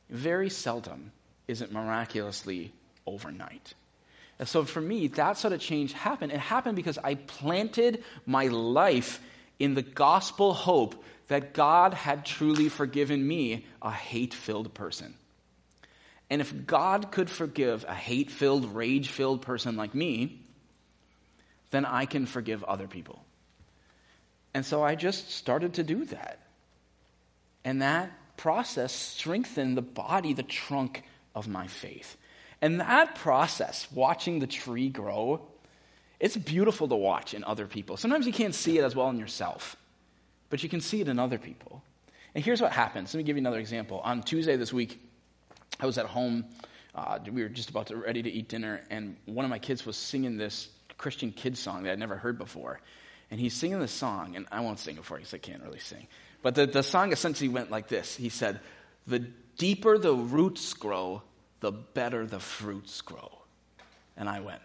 Very 0.09 0.51
seldom 0.51 1.11
is 1.51 1.61
it 1.61 1.71
miraculously 1.71 2.71
overnight. 3.05 3.73
And 4.39 4.47
so 4.47 4.63
for 4.63 4.79
me, 4.81 5.07
that 5.07 5.37
sort 5.37 5.53
of 5.53 5.59
change 5.59 5.91
happened. 5.91 6.31
It 6.31 6.39
happened 6.39 6.77
because 6.77 6.97
I 6.97 7.15
planted 7.15 8.03
my 8.25 8.47
life 8.47 9.19
in 9.59 9.75
the 9.75 9.81
gospel 9.81 10.53
hope 10.53 11.03
that 11.27 11.53
God 11.53 11.93
had 11.93 12.25
truly 12.25 12.69
forgiven 12.69 13.27
me, 13.27 13.65
a 13.81 13.91
hate 13.91 14.33
filled 14.33 14.73
person. 14.73 15.13
And 16.29 16.39
if 16.41 16.65
God 16.65 17.11
could 17.11 17.29
forgive 17.29 17.85
a 17.87 17.93
hate 17.93 18.31
filled, 18.31 18.73
rage 18.73 19.09
filled 19.09 19.41
person 19.41 19.75
like 19.75 19.93
me, 19.93 20.39
then 21.71 21.85
I 21.85 22.05
can 22.05 22.25
forgive 22.25 22.63
other 22.63 22.87
people. 22.87 23.23
And 24.53 24.65
so 24.65 24.83
I 24.83 24.95
just 24.95 25.31
started 25.31 25.73
to 25.73 25.83
do 25.83 26.05
that. 26.05 26.39
And 27.63 27.81
that 27.81 28.11
process 28.37 28.93
strengthened 28.93 29.77
the 29.77 29.81
body, 29.81 30.33
the 30.33 30.43
trunk 30.43 31.03
of 31.35 31.47
my 31.47 31.67
faith. 31.67 32.17
And 32.61 32.79
that 32.79 33.15
process, 33.15 33.87
watching 33.91 34.39
the 34.39 34.47
tree 34.47 34.89
grow, 34.89 35.41
it's 36.19 36.37
beautiful 36.37 36.87
to 36.87 36.95
watch 36.95 37.33
in 37.33 37.43
other 37.43 37.65
people. 37.65 37.97
Sometimes 37.97 38.27
you 38.27 38.33
can't 38.33 38.53
see 38.53 38.77
it 38.77 38.83
as 38.83 38.95
well 38.95 39.09
in 39.09 39.17
yourself, 39.17 39.75
but 40.49 40.61
you 40.61 40.69
can 40.69 40.81
see 40.81 41.01
it 41.01 41.07
in 41.07 41.17
other 41.17 41.39
people. 41.39 41.81
And 42.35 42.43
here's 42.43 42.61
what 42.61 42.71
happens. 42.71 43.13
Let 43.13 43.17
me 43.17 43.23
give 43.23 43.35
you 43.35 43.41
another 43.41 43.59
example. 43.59 43.99
On 44.01 44.21
Tuesday 44.21 44.55
this 44.55 44.71
week, 44.71 45.01
I 45.79 45.85
was 45.87 45.97
at 45.97 46.05
home. 46.05 46.45
Uh, 46.93 47.19
we 47.31 47.41
were 47.41 47.49
just 47.49 47.69
about 47.69 47.87
to 47.87 47.95
ready 47.95 48.21
to 48.21 48.29
eat 48.29 48.47
dinner, 48.47 48.81
and 48.89 49.15
one 49.25 49.45
of 49.45 49.49
my 49.49 49.59
kids 49.59 49.85
was 49.85 49.97
singing 49.97 50.37
this 50.37 50.69
Christian 50.97 51.31
kids 51.31 51.59
song 51.59 51.83
that 51.83 51.93
I'd 51.93 51.99
never 51.99 52.15
heard 52.15 52.37
before. 52.37 52.79
And 53.31 53.39
he's 53.39 53.53
singing 53.53 53.79
this 53.79 53.93
song, 53.93 54.35
and 54.35 54.45
I 54.51 54.59
won't 54.59 54.77
sing 54.77 54.97
it 54.97 55.05
for 55.05 55.15
you 55.15 55.21
because 55.21 55.33
I 55.33 55.39
can't 55.39 55.63
really 55.63 55.79
sing. 55.79 56.07
But 56.43 56.55
the, 56.55 56.67
the 56.67 56.83
song 56.83 57.11
essentially 57.11 57.49
went 57.49 57.71
like 57.71 57.87
this 57.87 58.15
He 58.15 58.29
said, 58.29 58.59
The 59.07 59.25
deeper 59.61 59.99
the 59.99 60.15
roots 60.15 60.73
grow, 60.73 61.21
the 61.59 61.71
better 61.71 62.25
the 62.25 62.39
fruits 62.39 62.99
grow. 63.01 63.29
And 64.17 64.27
I 64.27 64.39
went, 64.39 64.59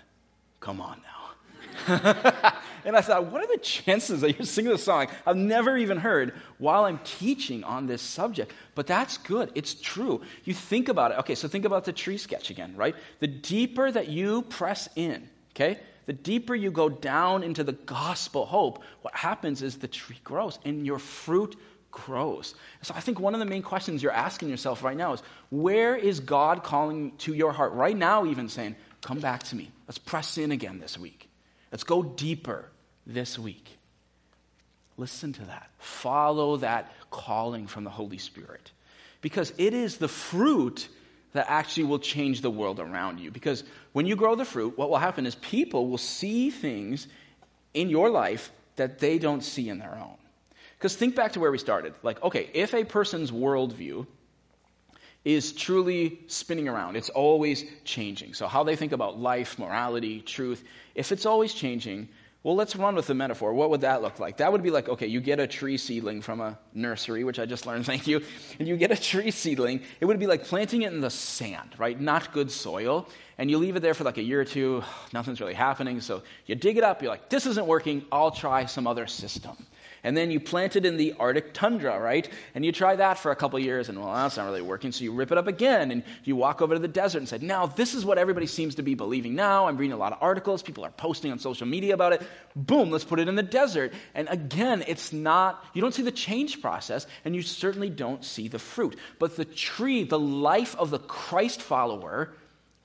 Come 0.59 0.81
on 0.81 1.03
now. 1.03 2.55
and 2.87 2.97
I 2.97 3.03
thought, 3.03 3.27
what 3.27 3.43
are 3.43 3.47
the 3.47 3.59
chances 3.59 4.23
that 4.23 4.39
you're 4.39 4.47
singing 4.47 4.73
the 4.73 4.79
song 4.79 5.09
I've 5.27 5.37
never 5.37 5.77
even 5.77 5.99
heard 5.99 6.33
while 6.57 6.87
I'm 6.87 6.99
teaching 7.05 7.63
on 7.63 7.87
this 7.87 8.01
subject? 8.01 8.53
But 8.75 8.87
that's 8.87 9.19
good. 9.19 9.53
It's 9.55 9.75
true. 9.75 10.23
You 10.45 10.55
think 10.55 10.89
about 10.89 11.11
it. 11.11 11.19
Okay, 11.19 11.35
so 11.35 11.47
think 11.47 11.67
about 11.67 11.85
the 11.85 11.93
tree 11.93 12.17
sketch 12.17 12.49
again, 12.49 12.75
right? 12.75 12.97
The 13.21 13.27
deeper 13.27 13.93
that 13.93 14.09
you 14.09 14.43
press 14.43 14.89
in, 14.97 15.29
okay, 15.55 15.79
the 16.07 16.15
deeper 16.15 16.55
you 16.55 16.71
go 16.71 16.89
down 16.89 17.43
into 17.43 17.63
the 17.63 17.73
gospel 17.73 18.47
hope, 18.47 18.83
what 19.03 19.15
happens 19.15 19.61
is 19.61 19.77
the 19.77 19.89
tree 19.89 20.21
grows 20.25 20.59
and 20.65 20.87
your 20.87 20.99
fruit 20.99 21.55
grows. 22.05 22.55
So 22.83 22.95
I 22.95 23.01
think 23.01 23.19
one 23.19 23.35
of 23.35 23.41
the 23.41 23.47
main 23.47 23.63
questions 23.63 24.03
you're 24.03 24.13
asking 24.13 24.51
yourself 24.51 24.85
right 24.85 24.97
now 24.97 25.15
is 25.15 25.23
where 25.51 25.97
is 25.97 26.21
God 26.21 26.63
calling 26.63 27.13
to 27.19 27.33
your 27.33 27.53
heart 27.53 27.73
right 27.73 27.97
now, 27.97 28.27
even 28.27 28.49
saying, 28.49 28.77
Come 29.01 29.21
back 29.21 29.45
to 29.45 29.57
me. 29.57 29.71
Let's 29.87 29.99
press 29.99 30.37
in 30.37 30.53
again 30.53 30.79
this 30.81 30.99
week. 30.99 31.29
Let's 31.71 31.85
go 31.85 32.03
deeper 32.03 32.67
this 33.07 33.39
week. 33.39 33.79
Listen 34.97 35.33
to 35.35 35.45
that. 35.45 35.71
Follow 35.79 36.57
that 36.59 36.93
calling 37.11 37.67
from 37.67 37.85
the 37.85 37.91
Holy 37.91 38.19
Spirit. 38.19 38.73
because 39.21 39.53
it 39.59 39.75
is 39.75 39.97
the 39.97 40.09
fruit 40.09 40.89
that 41.33 41.47
actually 41.49 41.85
will 41.85 41.99
change 41.99 42.41
the 42.41 42.51
world 42.51 42.79
around 42.79 43.19
you. 43.19 43.31
Because 43.31 43.65
when 43.93 44.07
you 44.07 44.17
grow 44.17 44.35
the 44.35 44.45
fruit, 44.45 44.79
what 44.79 44.89
will 44.89 44.99
happen 44.99 45.27
is 45.27 45.35
people 45.37 45.89
will 45.89 45.99
see 45.99 46.51
things 46.51 47.09
in 47.75 47.91
your 47.91 48.09
life 48.09 48.53
that 48.77 48.99
they 48.99 49.19
don't 49.19 49.43
see 49.43 49.69
in 49.69 49.79
their 49.79 49.95
own. 49.95 50.17
Because 50.87 50.95
think 50.95 51.17
back 51.17 51.33
to 51.33 51.41
where 51.41 51.51
we 51.51 51.59
started. 51.59 51.95
Like, 52.05 52.23
okay, 52.23 52.49
if 52.55 52.73
a 52.73 52.85
person's 52.85 53.33
worldview 53.33 54.07
is 55.25 55.51
truly 55.51 56.21
spinning 56.29 56.69
around, 56.69 56.95
it's 56.97 57.09
always 57.09 57.65
changing. 57.83 58.35
So, 58.35 58.47
how 58.47 58.63
they 58.63 58.77
think 58.77 58.93
about 58.93 59.19
life, 59.19 59.59
morality, 59.59 60.21
truth, 60.21 60.63
if 60.95 61.11
it's 61.11 61.27
always 61.27 61.53
changing, 61.53 62.09
well, 62.45 62.55
let's 62.55 62.77
run 62.77 62.95
with 62.95 63.09
the 63.09 63.15
metaphor. 63.15 63.53
What 63.53 63.71
would 63.71 63.81
that 63.81 64.01
look 64.01 64.21
like? 64.21 64.37
That 64.37 64.53
would 64.53 64.63
be 64.63 64.71
like, 64.71 64.89
okay, 64.89 65.09
you 65.09 65.21
get 65.21 65.41
a 65.41 65.49
tree 65.49 65.77
seedling 65.77 66.23
from 66.23 66.41
a 66.41 66.57
nursery, 66.73 67.25
which 67.25 67.41
I 67.41 67.47
just 67.47 67.67
learned, 67.67 67.85
thank 67.93 68.07
you, 68.07 68.23
and 68.61 68.69
you 68.69 68.77
get 68.77 68.93
a 68.93 68.97
tree 68.97 69.33
seedling. 69.33 69.81
It 69.99 70.05
would 70.05 70.21
be 70.21 70.29
like 70.29 70.45
planting 70.45 70.83
it 70.83 70.93
in 70.93 71.01
the 71.01 71.11
sand, 71.11 71.71
right? 71.79 72.01
Not 72.01 72.33
good 72.33 72.49
soil. 72.49 73.09
And 73.39 73.51
you 73.51 73.59
leave 73.59 73.75
it 73.75 73.81
there 73.81 73.95
for 73.95 74.05
like 74.05 74.19
a 74.19 74.23
year 74.23 74.43
or 74.43 74.45
two, 74.45 74.85
nothing's 75.13 75.41
really 75.41 75.55
happening. 75.55 76.01
So 76.01 76.23
you 76.47 76.55
dig 76.55 76.77
it 76.77 76.85
up, 76.85 77.03
you're 77.03 77.11
like, 77.11 77.29
this 77.29 77.45
isn't 77.45 77.67
working, 77.67 78.05
I'll 78.13 78.31
try 78.31 78.67
some 78.67 78.87
other 78.87 79.09
system 79.09 79.57
and 80.07 80.17
then 80.17 80.31
you 80.31 80.39
plant 80.39 80.77
it 80.77 80.87
in 80.87 80.97
the 80.97 81.15
Arctic 81.19 81.53
tundra, 81.53 81.99
right? 81.99 82.29
And 82.55 82.65
you 82.65 82.71
try 82.71 82.95
that 82.95 83.19
for 83.19 83.33
a 83.33 83.37
couple 83.37 83.59
years, 83.59 83.89
and 83.89 83.99
well, 83.99 84.15
that's 84.15 84.37
not 84.37 84.47
really 84.47 84.63
working. 84.63 84.93
So 84.93 85.03
you 85.03 85.11
rip 85.13 85.33
it 85.33 85.37
up 85.37 85.49
again, 85.49 85.91
and 85.91 86.05
you 86.23 86.37
walk 86.37 86.63
over 86.63 86.75
to 86.75 86.79
the 86.79 86.87
desert 86.87 87.19
and 87.19 87.29
say, 87.29 87.39
now 87.39 87.67
this 87.67 87.93
is 87.93 88.05
what 88.05 88.17
everybody 88.17 88.47
seems 88.47 88.77
to 88.77 88.85
be 88.85 88.95
believing 88.95 89.35
now. 89.35 89.67
I'm 89.67 89.77
reading 89.77 89.95
a 89.95 89.97
lot 89.97 90.13
of 90.13 90.19
articles, 90.21 90.63
people 90.63 90.85
are 90.85 90.93
posting 90.93 91.33
on 91.33 91.41
social 91.41 91.67
media 91.67 91.93
about 91.93 92.13
it. 92.13 92.23
Boom, 92.55 92.93
let's 92.93 93.03
put 93.03 93.19
it 93.19 93.27
in 93.27 93.35
the 93.35 93.43
desert. 93.43 93.93
And 94.15 94.29
again, 94.29 94.85
it's 94.87 95.13
not, 95.13 95.65
you 95.75 95.83
don't 95.83 95.93
see 95.93 96.05
the 96.05 96.13
change 96.13 96.63
process, 96.63 97.09
and 97.25 97.35
you 97.35 97.43
certainly 97.43 97.91
don't 97.91 98.25
see 98.25 98.47
the 98.47 98.61
fruit. 98.61 98.97
But 99.19 99.35
the 99.35 99.45
tree, 99.45 100.05
the 100.05 100.21
life 100.21 100.77
of 100.77 100.91
the 100.91 101.01
Christ 101.01 101.61
follower, 101.61 102.33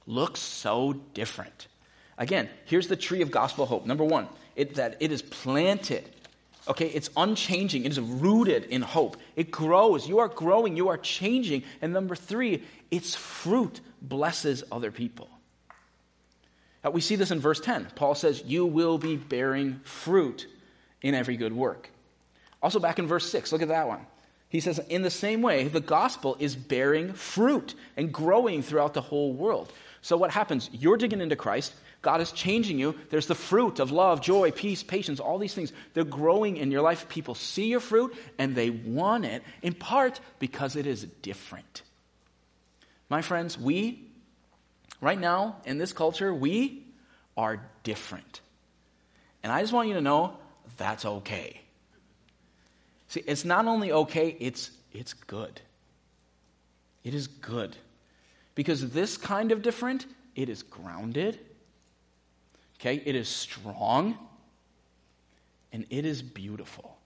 looks 0.08 0.40
so 0.40 0.94
different. 1.14 1.68
Again, 2.18 2.50
here's 2.66 2.88
the 2.88 2.96
tree 2.96 3.22
of 3.22 3.30
gospel 3.30 3.68
hope. 3.68 3.86
Number 3.86 4.04
one, 4.04 4.28
it, 4.56 4.74
that 4.74 4.98
it 5.00 5.12
is 5.12 5.22
planted 5.22 6.10
Okay, 6.68 6.88
it's 6.88 7.10
unchanging. 7.18 7.86
It 7.86 7.92
is 7.92 8.00
rooted 8.00 8.66
in 8.66 8.82
hope. 8.82 9.18
It 9.36 9.50
grows. 9.50 10.08
You 10.08 10.20
are 10.20 10.28
growing. 10.28 10.78
You 10.78 10.90
are 10.90 10.98
changing. 10.98 11.64
And 11.82 11.92
number 11.92 12.16
three, 12.16 12.64
its 12.92 13.16
fruit 13.16 13.82
blesses 14.02 14.64
other 14.72 14.92
people. 14.92 15.30
Now, 16.84 16.92
we 16.92 17.02
see 17.02 17.16
this 17.16 17.32
in 17.32 17.40
verse 17.40 17.60
10. 17.60 17.88
Paul 17.96 18.16
says, 18.16 18.44
You 18.46 18.66
will 18.66 18.98
be 18.98 19.16
bearing 19.16 19.80
fruit 19.84 20.48
in 21.02 21.16
every 21.16 21.38
good 21.38 21.54
work. 21.54 21.90
Also, 22.62 22.80
back 22.80 23.00
in 23.00 23.08
verse 23.08 23.30
6, 23.30 23.52
look 23.52 23.62
at 23.62 23.68
that 23.70 23.88
one. 23.88 24.06
He 24.50 24.60
says, 24.60 24.80
In 24.90 25.02
the 25.02 25.10
same 25.10 25.42
way, 25.42 25.68
the 25.68 25.80
gospel 25.80 26.38
is 26.40 26.56
bearing 26.56 27.14
fruit 27.14 27.74
and 27.98 28.12
growing 28.12 28.62
throughout 28.62 28.94
the 28.94 29.02
whole 29.02 29.34
world. 29.34 29.72
So, 30.02 30.18
what 30.18 30.32
happens? 30.32 30.70
You're 30.74 30.98
digging 30.98 31.22
into 31.22 31.36
Christ. 31.36 31.74
God 32.02 32.20
is 32.20 32.32
changing 32.32 32.80
you. 32.80 32.96
There's 33.10 33.28
the 33.28 33.36
fruit 33.36 33.80
of 33.80 33.92
love, 33.92 34.22
joy, 34.22 34.52
peace, 34.52 34.82
patience, 34.82 35.20
all 35.20 35.38
these 35.38 35.54
things. 35.54 35.72
They're 35.94 36.04
growing 36.04 36.58
in 36.58 36.72
your 36.72 36.82
life. 36.82 37.08
People 37.10 37.36
see 37.36 37.68
your 37.68 37.80
fruit 37.80 38.16
and 38.40 38.56
they 38.56 38.72
want 38.72 39.26
it, 39.26 39.44
in 39.62 39.74
part 39.74 40.20
because 40.40 40.76
it 40.76 40.88
is 40.88 41.04
different. 41.22 41.84
My 43.08 43.22
friends, 43.22 43.58
we, 43.58 44.04
right 45.00 45.20
now 45.20 45.58
in 45.66 45.78
this 45.78 45.94
culture, 45.94 46.34
we 46.34 46.88
are 47.38 47.62
different. 47.84 48.42
And 49.44 49.52
I 49.52 49.62
just 49.62 49.74
want 49.74 49.88
you 49.88 49.94
to 49.96 50.02
know 50.02 50.38
that's 50.78 51.06
okay. 51.06 51.62
See, 53.10 53.24
it's 53.28 53.46
not 53.46 53.68
only 53.68 53.92
okay, 53.92 54.36
it's, 54.40 54.72
it's 54.92 55.14
good. 55.14 55.62
It 57.04 57.14
is 57.14 57.28
good. 57.28 57.76
Because 58.56 58.90
this 58.92 59.18
kind 59.18 59.52
of 59.52 59.62
different, 59.62 60.08
it 60.36 60.50
is 60.50 60.64
grounded 60.64 61.40
Okay? 62.82 63.02
It 63.06 63.16
is 63.16 63.30
strong 63.30 64.18
and 65.72 65.86
it 65.90 66.04
is 66.04 66.22
beautiful. 66.22 66.98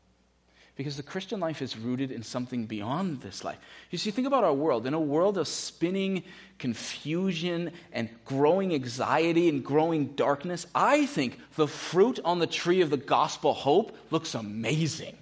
Because 0.78 0.98
the 0.98 1.04
Christian 1.04 1.40
life 1.40 1.62
is 1.62 1.78
rooted 1.78 2.12
in 2.12 2.24
something 2.24 2.66
beyond 2.66 3.22
this 3.22 3.46
life. 3.46 3.58
You 3.92 3.98
see, 3.98 4.12
think 4.12 4.28
about 4.28 4.44
our 4.44 4.54
world. 4.54 4.86
In 4.86 4.94
a 4.94 5.00
world 5.00 5.38
of 5.38 5.48
spinning 5.48 6.24
confusion 6.60 7.72
and 7.94 8.10
growing 8.26 8.74
anxiety 8.74 9.48
and 9.48 9.64
growing 9.64 10.08
darkness, 10.08 10.66
I 10.76 11.06
think 11.06 11.40
the 11.56 11.68
fruit 11.68 12.20
on 12.26 12.40
the 12.40 12.48
tree 12.48 12.82
of 12.82 12.90
the 12.90 12.98
gospel 12.98 13.54
hope 13.54 13.98
looks 14.12 14.34
amazing. 14.34 15.16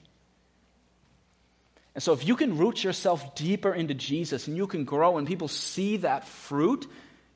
And 1.94 2.02
so, 2.02 2.14
if 2.14 2.28
you 2.28 2.36
can 2.36 2.58
root 2.58 2.84
yourself 2.84 3.36
deeper 3.36 3.72
into 3.72 3.94
Jesus 3.94 4.48
and 4.48 4.58
you 4.58 4.66
can 4.66 4.84
grow 4.84 5.20
and 5.20 5.28
people 5.28 5.48
see 5.48 5.98
that 5.98 6.28
fruit, 6.28 6.88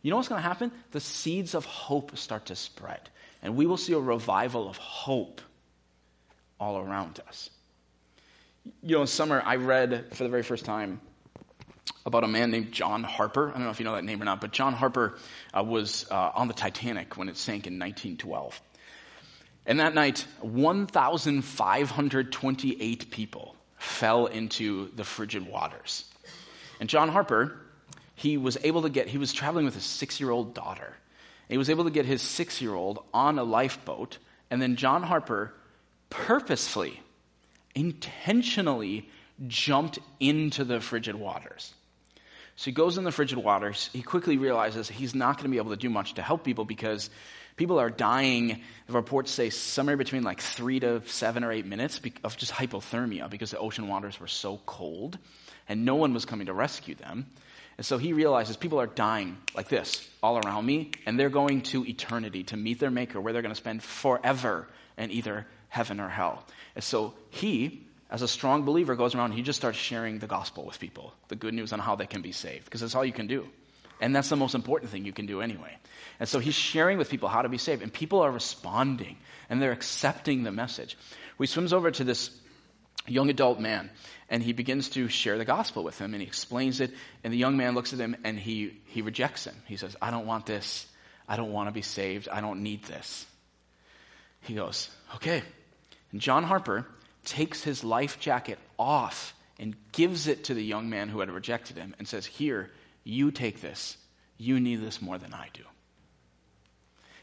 you 0.01 0.11
know 0.11 0.17
what's 0.17 0.29
going 0.29 0.41
to 0.41 0.47
happen? 0.47 0.71
The 0.91 0.99
seeds 0.99 1.55
of 1.55 1.65
hope 1.65 2.17
start 2.17 2.47
to 2.47 2.55
spread. 2.55 3.09
And 3.41 3.55
we 3.55 3.65
will 3.65 3.77
see 3.77 3.93
a 3.93 3.99
revival 3.99 4.69
of 4.69 4.77
hope 4.77 5.41
all 6.59 6.77
around 6.77 7.19
us. 7.27 7.49
You 8.83 8.95
know, 8.95 9.01
in 9.01 9.07
summer, 9.07 9.41
I 9.43 9.55
read 9.55 10.13
for 10.13 10.23
the 10.23 10.29
very 10.29 10.43
first 10.43 10.65
time 10.65 11.01
about 12.05 12.23
a 12.23 12.27
man 12.27 12.51
named 12.51 12.71
John 12.71 13.03
Harper. 13.03 13.49
I 13.49 13.53
don't 13.53 13.63
know 13.63 13.69
if 13.69 13.79
you 13.79 13.85
know 13.85 13.95
that 13.95 14.03
name 14.03 14.21
or 14.21 14.25
not, 14.25 14.41
but 14.41 14.51
John 14.51 14.73
Harper 14.73 15.17
uh, 15.55 15.63
was 15.63 16.05
uh, 16.09 16.31
on 16.35 16.47
the 16.47 16.53
Titanic 16.53 17.17
when 17.17 17.29
it 17.29 17.37
sank 17.37 17.67
in 17.67 17.79
1912. 17.79 18.61
And 19.65 19.79
that 19.81 19.93
night, 19.93 20.25
1,528 20.41 23.11
people 23.11 23.55
fell 23.77 24.27
into 24.27 24.89
the 24.95 25.03
frigid 25.03 25.45
waters. 25.45 26.05
And 26.79 26.87
John 26.87 27.09
Harper 27.09 27.59
he 28.17 28.35
was 28.35 28.57
able 28.63 28.81
to 28.81 28.89
get, 28.89 29.07
he 29.07 29.19
was 29.19 29.31
traveling 29.31 29.65
with 29.65 29.75
his 29.75 29.83
six 29.83 30.19
year 30.19 30.31
old 30.31 30.55
daughter. 30.55 30.95
He 31.49 31.57
was 31.57 31.69
able 31.69 31.83
to 31.83 31.91
get 31.91 32.05
his 32.05 32.23
six 32.23 32.59
year 32.63 32.73
old 32.73 33.03
on 33.13 33.37
a 33.37 33.43
lifeboat, 33.43 34.17
and 34.49 34.59
then 34.59 34.75
John 34.75 35.03
Harper 35.03 35.53
purposefully, 36.09 36.99
intentionally 37.75 39.07
jumped 39.47 39.99
into 40.19 40.63
the 40.63 40.81
frigid 40.81 41.13
waters. 41.13 41.75
So 42.55 42.65
he 42.65 42.71
goes 42.71 42.97
in 42.97 43.03
the 43.03 43.11
frigid 43.11 43.37
waters. 43.37 43.91
He 43.93 44.01
quickly 44.01 44.37
realizes 44.37 44.89
he's 44.89 45.13
not 45.13 45.37
going 45.37 45.43
to 45.43 45.49
be 45.51 45.57
able 45.57 45.69
to 45.69 45.77
do 45.77 45.89
much 45.91 46.15
to 46.15 46.23
help 46.23 46.43
people 46.43 46.65
because 46.65 47.11
people 47.55 47.79
are 47.79 47.91
dying. 47.91 48.63
The 48.87 48.93
reports 48.93 49.29
say 49.29 49.51
somewhere 49.51 49.95
between 49.95 50.23
like 50.23 50.41
three 50.41 50.79
to 50.79 51.03
seven 51.05 51.43
or 51.43 51.51
eight 51.51 51.67
minutes 51.67 52.01
of 52.23 52.35
just 52.35 52.51
hypothermia 52.51 53.29
because 53.29 53.51
the 53.51 53.59
ocean 53.59 53.87
waters 53.87 54.19
were 54.19 54.27
so 54.27 54.59
cold 54.65 55.19
and 55.69 55.85
no 55.85 55.93
one 55.93 56.15
was 56.15 56.25
coming 56.25 56.47
to 56.47 56.53
rescue 56.53 56.95
them. 56.95 57.27
And 57.77 57.85
so 57.85 57.99
he 57.99 58.13
realizes 58.13 58.57
people 58.57 58.81
are 58.81 58.87
dying 58.87 59.37
like 59.55 59.69
this 59.69 60.07
all 60.23 60.39
around 60.39 60.65
me, 60.65 60.91
and 61.05 61.19
they're 61.19 61.29
going 61.29 61.61
to 61.61 61.85
eternity 61.85 62.43
to 62.45 62.57
meet 62.57 62.79
their 62.79 62.89
Maker, 62.89 63.21
where 63.21 63.33
they're 63.33 63.43
going 63.43 63.53
to 63.53 63.55
spend 63.55 63.83
forever 63.83 64.67
in 64.97 65.11
either 65.11 65.45
heaven 65.69 65.99
or 65.99 66.09
hell. 66.09 66.43
And 66.73 66.83
so 66.83 67.13
he, 67.29 67.85
as 68.09 68.23
a 68.23 68.27
strong 68.27 68.63
believer, 68.63 68.95
goes 68.95 69.13
around, 69.13 69.33
he 69.33 69.43
just 69.43 69.59
starts 69.59 69.77
sharing 69.77 70.17
the 70.17 70.27
gospel 70.27 70.65
with 70.65 70.79
people, 70.79 71.13
the 71.27 71.35
good 71.35 71.53
news 71.53 71.71
on 71.71 71.79
how 71.79 71.95
they 71.95 72.07
can 72.07 72.23
be 72.23 72.31
saved, 72.31 72.65
because 72.65 72.81
that's 72.81 72.95
all 72.95 73.05
you 73.05 73.13
can 73.13 73.27
do. 73.27 73.47
And 74.01 74.15
that's 74.15 74.29
the 74.29 74.35
most 74.35 74.55
important 74.55 74.91
thing 74.91 75.05
you 75.05 75.13
can 75.13 75.27
do 75.27 75.41
anyway. 75.41 75.75
And 76.19 76.27
so 76.27 76.39
he's 76.39 76.55
sharing 76.55 76.97
with 76.97 77.09
people 77.09 77.29
how 77.29 77.43
to 77.43 77.49
be 77.49 77.57
saved, 77.59 77.83
and 77.83 77.93
people 77.93 78.21
are 78.21 78.31
responding, 78.31 79.17
and 79.49 79.61
they're 79.61 79.71
accepting 79.71 80.41
the 80.41 80.51
message. 80.51 80.97
We 81.37 81.45
swims 81.45 81.73
over 81.73 81.91
to 81.91 82.03
this 82.03 82.31
young 83.05 83.29
adult 83.29 83.59
man, 83.59 83.91
and 84.29 84.43
he 84.43 84.53
begins 84.53 84.89
to 84.89 85.07
share 85.07 85.37
the 85.37 85.45
gospel 85.45 85.83
with 85.83 85.99
him 85.99 86.13
and 86.13 86.21
he 86.21 86.27
explains 86.27 86.81
it 86.81 86.93
and 87.23 87.31
the 87.31 87.37
young 87.37 87.57
man 87.57 87.75
looks 87.75 87.93
at 87.93 87.99
him 87.99 88.15
and 88.23 88.37
he, 88.37 88.79
he 88.85 89.01
rejects 89.01 89.45
him. 89.45 89.55
He 89.65 89.77
says 89.77 89.95
i 90.01 90.11
don't 90.11 90.25
want 90.25 90.45
this. 90.45 90.85
I 91.27 91.35
don't 91.35 91.51
want 91.51 91.67
to 91.67 91.73
be 91.73 91.81
saved. 91.81 92.29
I 92.29 92.41
don't 92.41 92.63
need 92.63 92.83
this. 92.83 93.25
He 94.41 94.55
goes 94.55 94.89
okay. 95.15 95.43
And 96.11 96.21
john 96.21 96.43
harper 96.43 96.85
takes 97.25 97.63
his 97.63 97.83
life 97.83 98.19
jacket 98.19 98.59
off 98.77 99.33
and 99.59 99.75
gives 99.91 100.27
it 100.27 100.45
to 100.45 100.53
the 100.53 100.63
young 100.63 100.89
man 100.89 101.09
who 101.09 101.19
had 101.19 101.29
rejected 101.29 101.77
him 101.77 101.95
and 101.97 102.07
says 102.07 102.25
here 102.25 102.69
you 103.03 103.31
take 103.31 103.61
this. 103.61 103.97
You 104.37 104.59
need 104.59 104.81
this 104.81 105.01
more 105.01 105.17
than 105.17 105.33
i 105.33 105.47
do. 105.53 105.63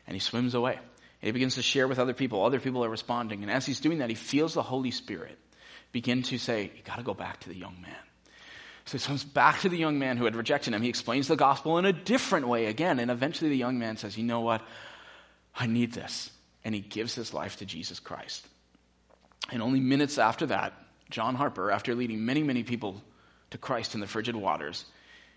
And 0.06 0.14
he 0.14 0.20
swims 0.20 0.54
away. 0.54 0.74
And 0.74 1.28
he 1.28 1.32
begins 1.32 1.54
to 1.54 1.62
share 1.62 1.88
with 1.88 1.98
other 1.98 2.12
people. 2.12 2.44
Other 2.44 2.60
people 2.60 2.84
are 2.84 2.90
responding. 2.90 3.42
And 3.42 3.50
as 3.50 3.64
he's 3.64 3.80
doing 3.80 3.98
that 3.98 4.08
he 4.08 4.14
feels 4.14 4.54
the 4.54 4.62
holy 4.62 4.90
spirit 4.90 5.38
begin 5.94 6.22
to 6.24 6.36
say, 6.36 6.72
You 6.76 6.82
got 6.82 6.96
to 6.96 7.02
go 7.02 7.14
back 7.14 7.40
to 7.40 7.48
the 7.48 7.54
young 7.54 7.76
man. 7.80 7.96
So 8.84 8.98
he 8.98 9.04
comes 9.04 9.24
back 9.24 9.60
to 9.60 9.70
the 9.70 9.78
young 9.78 9.98
man 9.98 10.18
who 10.18 10.26
had 10.26 10.36
rejected 10.36 10.74
him. 10.74 10.82
He 10.82 10.90
explains 10.90 11.28
the 11.28 11.36
gospel 11.36 11.78
in 11.78 11.86
a 11.86 11.92
different 11.92 12.48
way 12.48 12.66
again. 12.66 12.98
And 12.98 13.10
eventually 13.10 13.48
the 13.48 13.56
young 13.56 13.78
man 13.78 13.96
says, 13.96 14.18
You 14.18 14.24
know 14.24 14.40
what? 14.40 14.60
I 15.54 15.66
need 15.66 15.92
this. 15.92 16.30
And 16.64 16.74
he 16.74 16.80
gives 16.80 17.14
his 17.14 17.32
life 17.32 17.56
to 17.58 17.64
Jesus 17.64 18.00
Christ. 18.00 18.46
And 19.50 19.62
only 19.62 19.80
minutes 19.80 20.18
after 20.18 20.46
that, 20.46 20.74
John 21.10 21.36
Harper, 21.36 21.70
after 21.70 21.94
leading 21.94 22.24
many, 22.24 22.42
many 22.42 22.64
people 22.64 23.00
to 23.50 23.58
Christ 23.58 23.94
in 23.94 24.00
the 24.00 24.06
frigid 24.06 24.34
waters, 24.34 24.84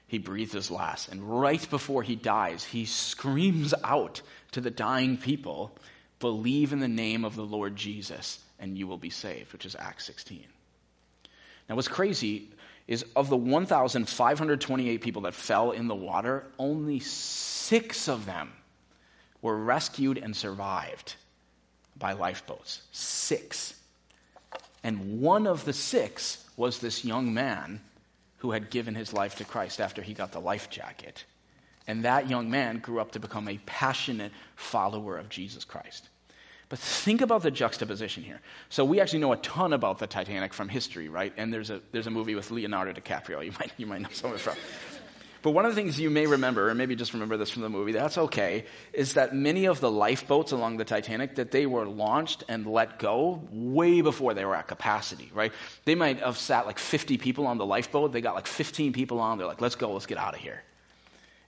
he 0.07 0.17
breathes 0.17 0.53
his 0.53 0.71
last. 0.71 1.09
And 1.09 1.21
right 1.39 1.69
before 1.69 2.01
he 2.01 2.15
dies, 2.15 2.63
he 2.63 2.85
screams 2.85 3.75
out 3.83 4.21
to 4.53 4.61
the 4.61 4.71
dying 4.71 5.17
people, 5.17 5.77
Believe 6.19 6.73
in 6.73 6.79
the 6.79 6.87
name 6.87 7.23
of 7.23 7.35
the 7.35 7.45
Lord 7.45 7.75
Jesus 7.75 8.39
and 8.59 8.77
you 8.77 8.87
will 8.87 8.97
be 8.97 9.09
saved, 9.09 9.53
which 9.53 9.65
is 9.65 9.75
Acts 9.77 10.05
16. 10.05 10.45
Now, 11.69 11.75
what's 11.75 11.87
crazy 11.87 12.49
is 12.87 13.05
of 13.15 13.29
the 13.29 13.37
1,528 13.37 15.01
people 15.01 15.23
that 15.23 15.33
fell 15.33 15.71
in 15.71 15.87
the 15.87 15.95
water, 15.95 16.45
only 16.57 16.99
six 16.99 18.07
of 18.07 18.25
them 18.25 18.53
were 19.41 19.57
rescued 19.57 20.17
and 20.17 20.35
survived 20.35 21.15
by 21.97 22.13
lifeboats. 22.13 22.81
Six. 22.91 23.75
And 24.83 25.21
one 25.21 25.47
of 25.47 25.65
the 25.65 25.73
six 25.73 26.45
was 26.55 26.79
this 26.79 27.03
young 27.03 27.33
man 27.33 27.81
who 28.37 28.51
had 28.51 28.69
given 28.69 28.95
his 28.95 29.13
life 29.13 29.35
to 29.35 29.43
Christ 29.43 29.81
after 29.81 30.01
he 30.01 30.13
got 30.13 30.31
the 30.31 30.39
life 30.39 30.69
jacket. 30.69 31.25
And 31.87 32.05
that 32.05 32.29
young 32.29 32.49
man 32.49 32.79
grew 32.79 32.99
up 32.99 33.11
to 33.13 33.19
become 33.19 33.47
a 33.47 33.59
passionate 33.65 34.31
follower 34.55 35.17
of 35.17 35.29
Jesus 35.29 35.65
Christ. 35.65 36.09
But 36.69 36.79
think 36.79 37.21
about 37.21 37.43
the 37.43 37.51
juxtaposition 37.51 38.23
here. 38.23 38.41
So 38.69 38.83
we 38.83 38.99
actually 38.99 39.19
know 39.19 39.31
a 39.31 39.37
ton 39.37 39.71
about 39.71 39.99
the 39.99 40.07
Titanic 40.07 40.53
from 40.53 40.67
history, 40.67 41.07
right? 41.07 41.33
And 41.37 41.53
there's 41.53 41.69
a, 41.69 41.81
there's 41.93 42.07
a 42.07 42.11
movie 42.11 42.35
with 42.35 42.51
Leonardo 42.51 42.91
DiCaprio. 42.91 43.45
You 43.45 43.53
might, 43.59 43.71
you 43.77 43.85
might 43.85 44.01
know 44.01 44.09
some 44.11 44.31
of 44.31 44.37
it 44.37 44.39
from. 44.39 44.55
But 45.43 45.51
one 45.51 45.65
of 45.65 45.73
the 45.73 45.81
things 45.81 45.97
you 45.97 46.09
may 46.09 46.25
remember, 46.25 46.69
or 46.69 46.75
maybe 46.75 46.95
just 46.95 47.13
remember 47.13 47.37
this 47.37 47.49
from 47.49 47.61
the 47.61 47.69
movie, 47.69 47.93
that's 47.93 48.17
okay, 48.17 48.65
is 48.91 49.13
that 49.13 49.33
many 49.33 49.65
of 49.65 49.79
the 49.79 49.89
lifeboats 49.89 50.51
along 50.51 50.75
the 50.75 50.83
Titanic, 50.83 51.35
that 51.35 51.51
they 51.51 51.65
were 51.65 51.85
launched 51.85 52.43
and 52.49 52.65
let 52.65 52.99
go 52.99 53.47
way 53.49 54.01
before 54.01 54.33
they 54.33 54.43
were 54.43 54.55
at 54.55 54.67
capacity, 54.67 55.31
right? 55.33 55.53
They 55.85 55.95
might 55.95 56.19
have 56.19 56.37
sat 56.37 56.65
like 56.65 56.79
50 56.79 57.17
people 57.17 57.47
on 57.47 57.57
the 57.57 57.65
lifeboat. 57.65 58.11
They 58.11 58.19
got 58.19 58.35
like 58.35 58.47
15 58.47 58.91
people 58.91 59.21
on. 59.21 59.37
They're 59.37 59.47
like, 59.47 59.61
let's 59.61 59.75
go, 59.75 59.93
let's 59.93 60.05
get 60.05 60.17
out 60.17 60.33
of 60.33 60.41
here. 60.41 60.63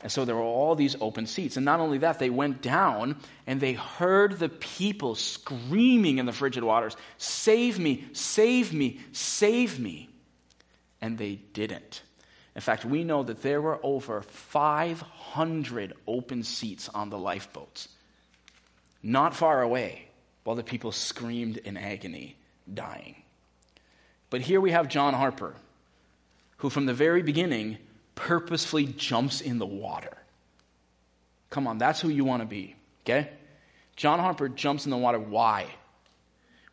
And 0.01 0.11
so 0.11 0.23
there 0.23 0.35
were 0.35 0.41
all 0.41 0.75
these 0.75 0.95
open 1.01 1.25
seats. 1.25 1.57
And 1.57 1.65
not 1.65 1.79
only 1.79 1.97
that, 1.99 2.19
they 2.19 2.29
went 2.29 2.61
down 2.61 3.17
and 3.45 3.59
they 3.59 3.73
heard 3.73 4.39
the 4.39 4.47
people 4.47 5.15
screaming 5.15 6.19
in 6.19 6.25
the 6.25 6.31
frigid 6.31 6.63
waters, 6.63 6.95
Save 7.17 7.79
me, 7.79 8.05
save 8.13 8.71
me, 8.71 9.01
save 9.11 9.79
me. 9.79 10.09
And 11.01 11.17
they 11.17 11.35
didn't. 11.53 12.01
In 12.55 12.61
fact, 12.61 12.85
we 12.85 13.03
know 13.03 13.23
that 13.23 13.41
there 13.41 13.61
were 13.61 13.79
over 13.83 14.21
500 14.21 15.93
open 16.07 16.43
seats 16.43 16.89
on 16.89 17.09
the 17.09 17.17
lifeboats, 17.17 17.89
not 19.03 19.35
far 19.35 19.61
away, 19.61 20.07
while 20.43 20.55
the 20.55 20.63
people 20.63 20.91
screamed 20.91 21.57
in 21.57 21.77
agony, 21.77 22.35
dying. 22.73 23.15
But 24.29 24.41
here 24.41 24.59
we 24.59 24.71
have 24.71 24.89
John 24.89 25.13
Harper, 25.13 25.55
who 26.57 26.69
from 26.69 26.85
the 26.85 26.93
very 26.93 27.21
beginning 27.21 27.77
purposefully 28.19 28.85
jumps 28.85 29.39
in 29.39 29.59
the 29.59 29.65
water. 29.65 30.15
Come 31.49 31.67
on, 31.67 31.77
that's 31.77 32.01
who 32.01 32.09
you 32.09 32.25
want 32.25 32.41
to 32.41 32.45
be, 32.45 32.75
okay? 33.03 33.29
John 33.95 34.19
Harper 34.19 34.49
jumps 34.49 34.83
in 34.85 34.91
the 34.91 34.97
water. 34.97 35.17
Why? 35.17 35.67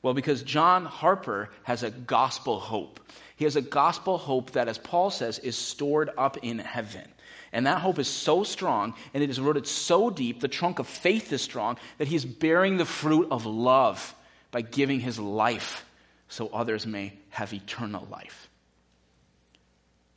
Well, 0.02 0.12
because 0.12 0.42
John 0.42 0.84
Harper 0.84 1.50
has 1.62 1.84
a 1.84 1.90
gospel 1.90 2.58
hope. 2.58 3.00
He 3.36 3.44
has 3.44 3.54
a 3.54 3.62
gospel 3.62 4.18
hope 4.18 4.52
that, 4.52 4.66
as 4.66 4.76
Paul 4.76 5.10
says, 5.10 5.38
is 5.38 5.56
stored 5.56 6.10
up 6.18 6.36
in 6.38 6.58
heaven. 6.58 7.08
And 7.52 7.66
that 7.66 7.80
hope 7.80 8.00
is 8.00 8.08
so 8.08 8.42
strong 8.42 8.94
and 9.14 9.22
it 9.22 9.30
is 9.30 9.40
rooted 9.40 9.68
so 9.68 10.10
deep, 10.10 10.40
the 10.40 10.48
trunk 10.48 10.80
of 10.80 10.88
faith 10.88 11.32
is 11.32 11.42
strong, 11.42 11.78
that 11.98 12.08
he 12.08 12.16
is 12.16 12.24
bearing 12.24 12.76
the 12.76 12.84
fruit 12.84 13.28
of 13.30 13.46
love 13.46 14.14
by 14.50 14.62
giving 14.62 14.98
his 14.98 15.18
life 15.18 15.84
so 16.28 16.48
others 16.48 16.86
may 16.86 17.12
have 17.30 17.54
eternal 17.54 18.06
life. 18.10 18.48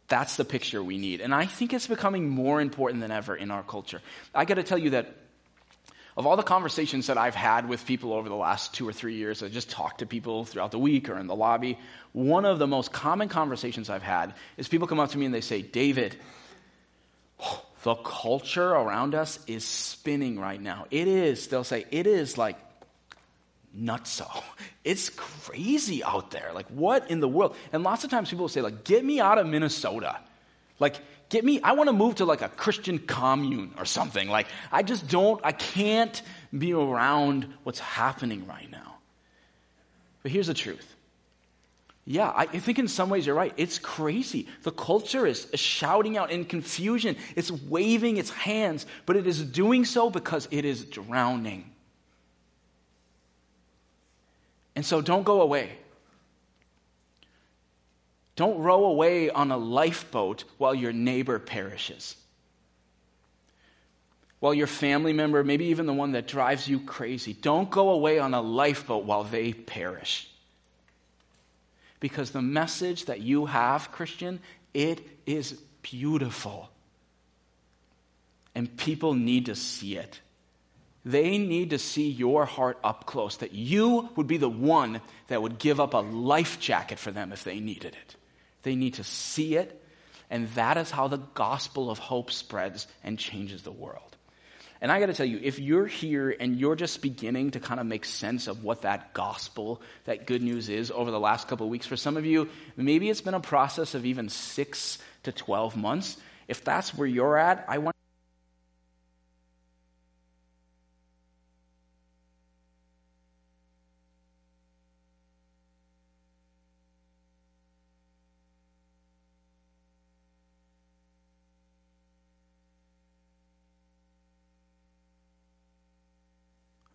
That's 0.10 0.36
the 0.36 0.46
picture 0.46 0.84
we 0.84 0.98
need. 0.98 1.22
And 1.22 1.34
I 1.34 1.46
think 1.46 1.74
it's 1.74 1.88
becoming 1.88 2.28
more 2.28 2.60
important 2.60 3.02
than 3.02 3.12
ever 3.12 3.36
in 3.36 3.52
our 3.52 3.64
culture. 3.64 4.02
I 4.34 4.46
got 4.46 4.56
to 4.56 4.64
tell 4.64 4.78
you 4.78 4.92
that 4.92 5.16
of 6.18 6.26
all 6.26 6.36
the 6.36 6.44
conversations 6.44 7.08
that 7.08 7.18
I've 7.18 7.36
had 7.36 7.70
with 7.70 7.86
people 7.86 8.12
over 8.12 8.28
the 8.28 8.36
last 8.36 8.74
two 8.74 8.86
or 8.86 8.92
three 8.92 9.16
years, 9.16 9.42
I 9.42 9.48
just 9.48 9.70
talked 9.70 10.00
to 10.00 10.06
people 10.06 10.44
throughout 10.44 10.72
the 10.72 10.80
week 10.80 11.10
or 11.10 11.18
in 11.18 11.28
the 11.28 11.36
lobby. 11.36 11.78
One 12.12 12.44
of 12.44 12.60
the 12.60 12.68
most 12.68 12.92
common 12.92 13.30
conversations 13.30 13.90
I've 13.90 14.04
had 14.04 14.34
is 14.58 14.68
people 14.68 14.88
come 14.88 15.00
up 15.00 15.12
to 15.12 15.18
me 15.18 15.26
and 15.26 15.34
they 15.34 15.42
say, 15.42 15.62
David, 15.62 16.18
the 17.84 17.96
culture 17.96 18.70
around 18.70 19.16
us 19.16 19.40
is 19.48 19.64
spinning 19.64 20.40
right 20.40 20.60
now. 20.60 20.88
It 20.92 21.08
is, 21.08 21.48
they'll 21.48 21.64
say, 21.64 21.86
it 21.92 22.06
is 22.06 22.38
like 22.38 22.58
nutso. 23.78 24.28
It's 24.86 25.10
crazy 25.10 26.04
out 26.04 26.32
there. 26.32 26.52
Like, 26.56 26.66
what 26.70 27.12
in 27.12 27.20
the 27.20 27.28
world? 27.28 27.56
And 27.72 27.84
lots 27.84 28.04
of 28.04 28.10
times 28.10 28.30
people 28.30 28.46
will 28.46 28.50
say, 28.50 28.62
like, 28.62 28.84
get 28.86 29.06
me 29.06 29.20
out 29.20 29.38
of 29.38 29.46
Minnesota. 29.46 30.18
Like, 30.80 30.96
get 31.30 31.46
me, 31.46 31.62
I 31.62 31.74
want 31.74 31.90
to 31.90 31.94
move 31.94 32.16
to 32.16 32.26
like 32.26 32.42
a 32.42 32.50
Christian 32.50 32.98
commune 32.98 33.74
or 33.78 33.86
something. 33.86 34.30
Like, 34.30 34.48
I 34.72 34.82
just 34.82 35.08
don't, 35.08 35.40
I 35.44 35.52
can't 35.52 36.20
be 36.58 36.74
around 36.74 37.54
what's 37.64 37.80
happening 37.80 38.48
right 38.48 38.72
now. 38.72 38.96
But 40.24 40.32
here's 40.32 40.48
the 40.48 40.56
truth. 40.56 40.96
Yeah, 42.06 42.34
I 42.36 42.48
think 42.48 42.80
in 42.80 42.88
some 42.88 43.12
ways 43.12 43.28
you're 43.28 43.36
right. 43.36 43.54
It's 43.56 43.78
crazy. 43.78 44.48
The 44.64 44.72
culture 44.72 45.28
is 45.28 45.48
shouting 45.54 46.18
out 46.18 46.32
in 46.32 46.44
confusion. 46.46 47.16
It's 47.36 47.52
waving 47.52 48.18
its 48.18 48.32
hands, 48.32 48.88
but 49.06 49.16
it 49.16 49.28
is 49.28 49.44
doing 49.44 49.86
so 49.86 50.10
because 50.10 50.48
it 50.50 50.66
is 50.66 50.86
drowning. 50.86 51.70
And 54.80 54.86
so 54.86 55.02
don't 55.02 55.24
go 55.24 55.42
away. 55.42 55.72
Don't 58.38 58.60
row 58.60 58.86
away 58.86 59.30
on 59.30 59.52
a 59.52 59.58
lifeboat 59.58 60.46
while 60.58 60.74
your 60.74 60.94
neighbor 60.94 61.38
perishes. 61.38 62.16
While 64.40 64.54
your 64.54 64.68
family 64.68 65.12
member, 65.12 65.44
maybe 65.44 65.66
even 65.66 65.86
the 65.86 65.92
one 65.92 66.14
that 66.14 66.30
drives 66.30 66.66
you 66.66 66.80
crazy, 66.80 67.34
don't 67.34 67.70
go 67.70 67.90
away 67.90 68.20
on 68.20 68.34
a 68.34 68.42
lifeboat 68.42 69.04
while 69.04 69.26
they 69.26 69.52
perish. 69.52 70.30
Because 72.00 72.32
the 72.32 72.42
message 72.42 73.04
that 73.08 73.20
you 73.20 73.48
have, 73.48 73.92
Christian, 73.92 74.40
it 74.74 75.06
is 75.26 75.60
beautiful. 75.82 76.70
And 78.56 78.78
people 78.78 79.14
need 79.14 79.48
to 79.48 79.56
see 79.56 79.98
it. 79.98 80.22
They 81.06 81.38
need 81.38 81.70
to 81.70 81.80
see 81.80 82.10
your 82.10 82.46
heart 82.46 82.78
up 82.84 83.06
close, 83.06 83.38
that 83.38 83.54
you 83.54 84.10
would 84.16 84.28
be 84.28 84.38
the 84.38 84.50
one 84.50 85.02
that 85.28 85.42
would 85.42 85.58
give 85.58 85.80
up 85.80 85.94
a 85.94 86.00
life 86.00 86.60
jacket 86.60 87.00
for 87.00 87.12
them 87.12 87.32
if 87.32 87.44
they 87.44 87.60
needed 87.60 87.96
it. 87.96 88.16
They 88.64 88.76
need 88.76 88.96
to 88.96 89.04
see 89.04 89.56
it, 89.56 89.82
and 90.30 90.50
that 90.50 90.78
is 90.78 90.92
how 90.92 91.08
the 91.08 91.18
gospel 91.34 91.90
of 91.90 92.00
hope 92.00 92.32
spreads 92.32 92.88
and 93.04 93.18
changes 93.18 93.64
the 93.64 93.72
world. 93.72 94.18
And 94.82 94.92
I 94.92 95.00
got 95.00 95.08
to 95.08 95.14
tell 95.14 95.26
you, 95.26 95.40
if 95.42 95.60
you're 95.60 95.88
here 95.88 96.34
and 96.38 96.58
you're 96.58 96.76
just 96.76 97.02
beginning 97.02 97.52
to 97.52 97.60
kind 97.60 97.82
of 97.82 97.86
make 97.86 98.06
sense 98.06 98.48
of 98.48 98.64
what 98.64 98.84
that 98.84 99.14
gospel, 99.14 99.82
that 100.06 100.26
good 100.26 100.42
news 100.42 100.70
is 100.70 100.90
over 100.90 101.12
the 101.12 101.20
last 101.20 101.50
couple 101.50 101.66
of 101.66 101.70
weeks, 101.70 101.86
for 101.86 101.98
some 101.98 102.16
of 102.16 102.26
you, 102.26 102.50
maybe 102.78 103.10
it's 103.10 103.20
been 103.20 103.34
a 103.34 103.42
process 103.42 103.94
of 103.94 104.06
even 104.06 104.30
six 104.30 104.98
to 105.24 105.34
12 105.34 105.76
months. 105.76 106.18
If 106.48 106.64
that's 106.64 106.94
where 106.94 107.08
you're 107.08 107.38
at, 107.38 107.66
I 107.68 107.80
want 107.80 107.96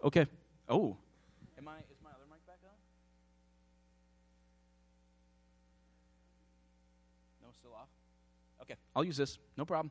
Okay. 0.05 0.27
Oh. 0.69 0.97
Am 1.57 1.67
I, 1.67 1.79
is 1.79 1.99
my 2.05 2.11
other 2.11 2.27
mic 2.31 2.47
back 2.47 2.59
on? 2.63 2.77
No, 7.43 7.49
still 7.59 7.73
off? 7.73 7.89
Okay, 8.63 8.75
I'll 8.95 9.05
use 9.05 9.17
this. 9.17 9.39
No 9.57 9.65
problem. 9.65 9.91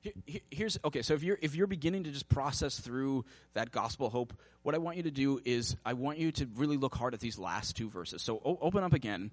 Here, 0.00 0.40
here's 0.50 0.78
okay. 0.84 1.02
So 1.02 1.14
if 1.14 1.22
you're 1.22 1.38
if 1.40 1.54
you're 1.54 1.68
beginning 1.68 2.04
to 2.04 2.10
just 2.10 2.28
process 2.28 2.80
through 2.80 3.24
that 3.54 3.70
gospel 3.70 4.10
hope, 4.10 4.32
what 4.62 4.74
I 4.74 4.78
want 4.78 4.96
you 4.96 5.04
to 5.04 5.12
do 5.12 5.40
is 5.44 5.76
I 5.84 5.92
want 5.92 6.18
you 6.18 6.32
to 6.32 6.48
really 6.56 6.76
look 6.76 6.96
hard 6.96 7.14
at 7.14 7.20
these 7.20 7.38
last 7.38 7.76
two 7.76 7.88
verses. 7.88 8.22
So 8.22 8.40
o- 8.44 8.58
open 8.60 8.82
up 8.82 8.92
again 8.92 9.30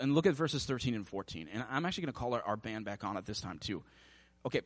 and 0.00 0.14
look 0.14 0.26
at 0.26 0.34
verses 0.34 0.64
13 0.64 0.94
and 0.94 1.06
14. 1.06 1.48
And 1.52 1.62
I'm 1.70 1.84
actually 1.84 2.04
going 2.04 2.14
to 2.14 2.18
call 2.18 2.32
our, 2.32 2.42
our 2.42 2.56
band 2.56 2.86
back 2.86 3.04
on 3.04 3.18
at 3.18 3.26
this 3.26 3.40
time 3.42 3.58
too. 3.58 3.82
Okay. 4.46 4.62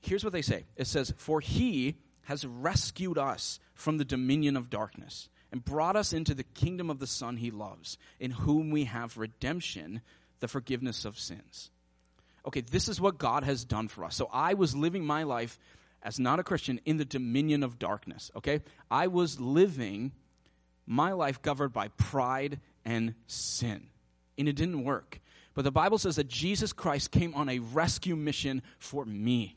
Here's 0.00 0.24
what 0.24 0.32
they 0.32 0.40
say. 0.40 0.64
It 0.76 0.86
says, 0.86 1.12
"For 1.18 1.40
he 1.40 1.96
has 2.24 2.46
rescued 2.46 3.18
us 3.18 3.58
from 3.74 3.98
the 3.98 4.04
dominion 4.04 4.56
of 4.56 4.70
darkness 4.70 5.28
and 5.52 5.64
brought 5.64 5.96
us 5.96 6.12
into 6.12 6.34
the 6.34 6.44
kingdom 6.44 6.90
of 6.90 6.98
the 6.98 7.06
Son 7.06 7.36
he 7.36 7.50
loves, 7.50 7.98
in 8.18 8.30
whom 8.30 8.70
we 8.70 8.84
have 8.84 9.16
redemption, 9.16 10.00
the 10.40 10.48
forgiveness 10.48 11.04
of 11.04 11.18
sins. 11.18 11.70
Okay, 12.46 12.60
this 12.60 12.88
is 12.88 13.00
what 13.00 13.18
God 13.18 13.44
has 13.44 13.64
done 13.64 13.88
for 13.88 14.04
us. 14.04 14.16
So 14.16 14.28
I 14.32 14.54
was 14.54 14.76
living 14.76 15.04
my 15.04 15.24
life 15.24 15.58
as 16.02 16.18
not 16.18 16.38
a 16.38 16.44
Christian 16.44 16.80
in 16.84 16.96
the 16.96 17.04
dominion 17.04 17.62
of 17.62 17.78
darkness, 17.78 18.30
okay? 18.36 18.60
I 18.90 19.08
was 19.08 19.40
living 19.40 20.12
my 20.86 21.12
life 21.12 21.42
governed 21.42 21.72
by 21.72 21.88
pride 21.88 22.60
and 22.84 23.14
sin, 23.26 23.88
and 24.38 24.48
it 24.48 24.56
didn't 24.56 24.84
work. 24.84 25.20
But 25.54 25.62
the 25.62 25.70
Bible 25.70 25.98
says 25.98 26.16
that 26.16 26.28
Jesus 26.28 26.72
Christ 26.72 27.10
came 27.10 27.34
on 27.34 27.48
a 27.48 27.58
rescue 27.58 28.16
mission 28.16 28.62
for 28.78 29.04
me 29.04 29.56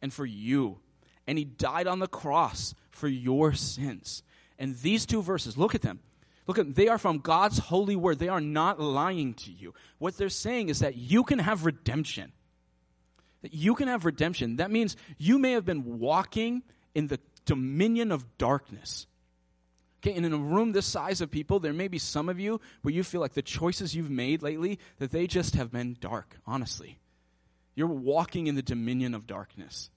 and 0.00 0.12
for 0.12 0.26
you 0.26 0.78
and 1.26 1.38
he 1.38 1.44
died 1.44 1.86
on 1.86 1.98
the 1.98 2.06
cross 2.06 2.74
for 2.90 3.08
your 3.08 3.52
sins. 3.52 4.22
And 4.58 4.76
these 4.78 5.06
two 5.06 5.22
verses, 5.22 5.58
look 5.58 5.74
at 5.74 5.82
them. 5.82 6.00
Look 6.46 6.58
at 6.58 6.66
them. 6.66 6.74
they 6.74 6.88
are 6.88 6.98
from 6.98 7.18
God's 7.18 7.58
holy 7.58 7.96
word. 7.96 8.18
They 8.18 8.28
are 8.28 8.40
not 8.40 8.78
lying 8.78 9.34
to 9.34 9.52
you. 9.52 9.74
What 9.98 10.16
they're 10.16 10.28
saying 10.28 10.68
is 10.68 10.80
that 10.80 10.96
you 10.96 11.24
can 11.24 11.38
have 11.38 11.64
redemption. 11.64 12.32
That 13.42 13.54
you 13.54 13.74
can 13.74 13.88
have 13.88 14.04
redemption. 14.04 14.56
That 14.56 14.70
means 14.70 14.96
you 15.18 15.38
may 15.38 15.52
have 15.52 15.64
been 15.64 15.98
walking 15.98 16.62
in 16.94 17.08
the 17.08 17.18
dominion 17.44 18.12
of 18.12 18.38
darkness. 18.38 19.06
Okay, 20.02 20.14
and 20.14 20.26
in 20.26 20.34
a 20.34 20.38
room 20.38 20.72
this 20.72 20.84
size 20.84 21.22
of 21.22 21.30
people, 21.30 21.58
there 21.60 21.72
may 21.72 21.88
be 21.88 21.98
some 21.98 22.28
of 22.28 22.38
you 22.38 22.60
where 22.82 22.92
you 22.92 23.02
feel 23.02 23.22
like 23.22 23.32
the 23.32 23.42
choices 23.42 23.94
you've 23.94 24.10
made 24.10 24.42
lately 24.42 24.78
that 24.98 25.10
they 25.10 25.26
just 25.26 25.54
have 25.54 25.72
been 25.72 25.96
dark, 25.98 26.36
honestly. 26.46 26.98
You're 27.74 27.86
walking 27.86 28.46
in 28.46 28.54
the 28.54 28.62
dominion 28.62 29.14
of 29.14 29.26
darkness. 29.26 29.90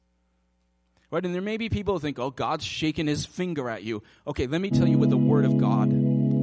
Right? 1.10 1.24
And 1.24 1.34
there 1.34 1.41
may 1.41 1.56
be 1.56 1.70
people 1.70 1.93
who 1.93 2.00
think, 2.02 2.20
oh, 2.20 2.32
God's 2.32 2.65
shaking 2.65 3.08
his 3.08 3.26
finger 3.26 3.70
at 3.70 3.84
you. 3.84 4.04
Okay, 4.28 4.46
let 4.46 4.60
me 4.60 4.70
tell 4.70 4.88
you 4.88 4.98
what 4.98 5.10
the 5.10 5.15
Word 5.17 5.46
of 5.46 5.58
God 5.58 5.89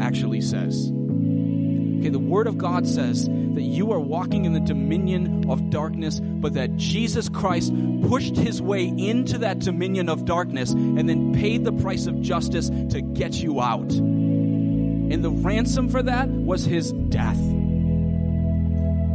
actually 0.01 0.41
says. 0.41 0.91
Okay, 0.91 2.09
the 2.09 2.19
Word 2.19 2.47
of 2.47 2.57
God 2.57 2.87
says 2.87 3.27
that 3.27 3.63
you 3.63 3.93
are 3.93 4.01
walking 4.01 4.47
in 4.47 4.55
the 4.55 4.61
dominion 4.61 5.51
of 5.51 5.69
darkness, 5.69 6.19
but 6.21 6.55
that 6.55 6.77
Jesus 6.77 7.29
Christ 7.29 7.75
pushed 8.09 8.37
his 8.37 8.63
way 8.63 8.87
into 8.87 9.37
that 9.39 9.59
dominion 9.59 10.09
of 10.09 10.25
darkness 10.25 10.73
and 10.73 11.07
then 11.09 11.35
paid 11.35 11.65
the 11.65 11.73
price 11.73 12.07
of 12.07 12.23
justice 12.23 12.71
to 12.71 13.03
get 13.03 13.35
you 13.35 13.61
out. 13.61 13.93
And 13.93 15.23
the 15.23 15.31
ransom 15.31 15.91
for 15.91 16.03
that 16.03 16.31
was 16.31 16.65
his 16.65 16.91
death. 16.93 17.39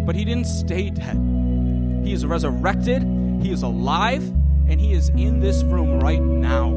But 0.06 0.16
he 0.16 0.26
didn't 0.26 0.46
stay 0.46 0.92
dead. 0.92 1.18
He 2.06 2.14
is 2.14 2.24
resurrected, 2.24 3.02
he 3.42 3.52
is 3.52 3.64
alive, 3.64 4.24
and 4.70 4.80
he 4.80 4.94
is 4.94 5.10
in 5.10 5.40
this 5.40 5.64
room 5.64 6.00
right 6.00 6.22
now. 6.22 6.70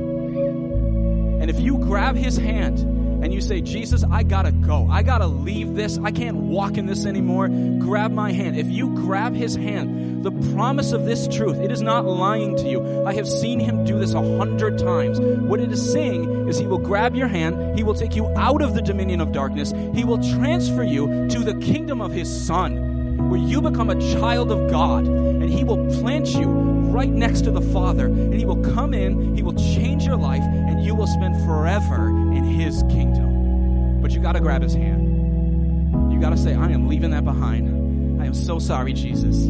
And 1.42 1.50
if 1.50 1.60
you 1.60 1.78
grab 1.78 2.16
his 2.16 2.36
hand 2.36 2.78
and 3.22 3.32
you 3.32 3.40
say, 3.40 3.60
Jesus, 3.60 4.02
I 4.10 4.22
gotta 4.22 4.50
go. 4.50 4.88
I 4.90 5.02
gotta 5.02 5.26
leave 5.26 5.74
this. 5.74 5.98
I 5.98 6.10
can't 6.10 6.36
walk 6.36 6.76
in 6.76 6.86
this 6.86 7.04
anymore. 7.04 7.48
Grab 7.48 8.10
my 8.10 8.32
hand. 8.32 8.56
If 8.56 8.68
you 8.68 8.94
grab 8.94 9.34
his 9.34 9.54
hand, 9.54 10.24
the 10.24 10.30
promise 10.54 10.92
of 10.92 11.04
this 11.04 11.26
truth, 11.28 11.58
it 11.58 11.70
is 11.70 11.82
not 11.82 12.04
lying 12.04 12.56
to 12.56 12.68
you. 12.68 13.04
I 13.04 13.14
have 13.14 13.28
seen 13.28 13.58
him 13.60 13.84
do 13.84 13.98
this 13.98 14.14
a 14.14 14.38
hundred 14.38 14.78
times. 14.78 15.20
What 15.20 15.60
it 15.60 15.70
is 15.72 15.92
saying 15.92 16.48
is 16.48 16.58
he 16.58 16.66
will 16.66 16.78
grab 16.78 17.14
your 17.14 17.28
hand, 17.28 17.76
he 17.76 17.82
will 17.82 17.94
take 17.94 18.14
you 18.14 18.26
out 18.36 18.62
of 18.62 18.74
the 18.74 18.82
dominion 18.82 19.20
of 19.20 19.32
darkness, 19.32 19.72
he 19.94 20.04
will 20.04 20.22
transfer 20.36 20.84
you 20.84 21.28
to 21.28 21.40
the 21.40 21.54
kingdom 21.54 22.00
of 22.00 22.12
his 22.12 22.28
son, 22.46 22.81
where 23.28 23.40
you 23.40 23.60
become 23.60 23.90
a 23.90 24.00
child 24.14 24.50
of 24.50 24.70
God, 24.70 25.06
and 25.06 25.50
he 25.50 25.64
will 25.64 25.84
plant 26.00 26.28
you 26.28 26.48
right 26.48 27.08
next 27.08 27.42
to 27.42 27.50
the 27.50 27.60
Father, 27.60 28.06
and 28.06 28.34
he 28.34 28.44
will 28.44 28.62
come 28.74 28.92
in, 28.92 29.34
he 29.34 29.42
will 29.42 29.54
change 29.54 30.04
your 30.04 30.16
life, 30.16 30.42
and 30.42 30.84
you 30.84 30.94
will 30.94 31.06
spend 31.06 31.34
forever 31.46 32.08
in 32.08 32.44
his 32.44 32.82
kingdom. 32.84 34.00
But 34.02 34.12
you 34.12 34.20
got 34.20 34.32
to 34.32 34.40
grab 34.40 34.62
his 34.62 34.74
hand. 34.74 36.12
You 36.12 36.20
got 36.20 36.30
to 36.30 36.36
say, 36.36 36.54
I 36.54 36.70
am 36.70 36.88
leaving 36.88 37.10
that 37.10 37.24
behind. 37.24 38.20
I 38.20 38.26
am 38.26 38.34
so 38.34 38.58
sorry, 38.58 38.92
Jesus. 38.92 39.46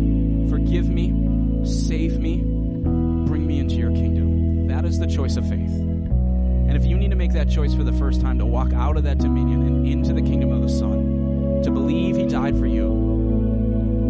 Forgive 0.50 0.88
me, 0.88 1.64
save 1.64 2.18
me, 2.18 2.36
bring 2.36 3.46
me 3.46 3.58
into 3.58 3.74
your 3.74 3.90
kingdom. 3.90 4.68
That 4.68 4.84
is 4.84 4.98
the 4.98 5.06
choice 5.06 5.36
of 5.36 5.48
faith. 5.48 5.70
And 5.70 6.76
if 6.76 6.84
you 6.84 6.96
need 6.96 7.10
to 7.10 7.16
make 7.16 7.32
that 7.32 7.50
choice 7.50 7.74
for 7.74 7.84
the 7.84 7.92
first 7.92 8.20
time 8.20 8.38
to 8.38 8.46
walk 8.46 8.72
out 8.72 8.96
of 8.96 9.02
that 9.02 9.18
dominion 9.18 9.62
and 9.62 9.86
into 9.86 10.12
the 10.12 10.22
kingdom 10.22 10.52
of 10.52 10.62
the 10.62 10.68
Son, 10.68 11.60
to 11.64 11.70
believe 11.70 12.16
he 12.16 12.26
died 12.26 12.58
for 12.58 12.66
you, 12.66 13.01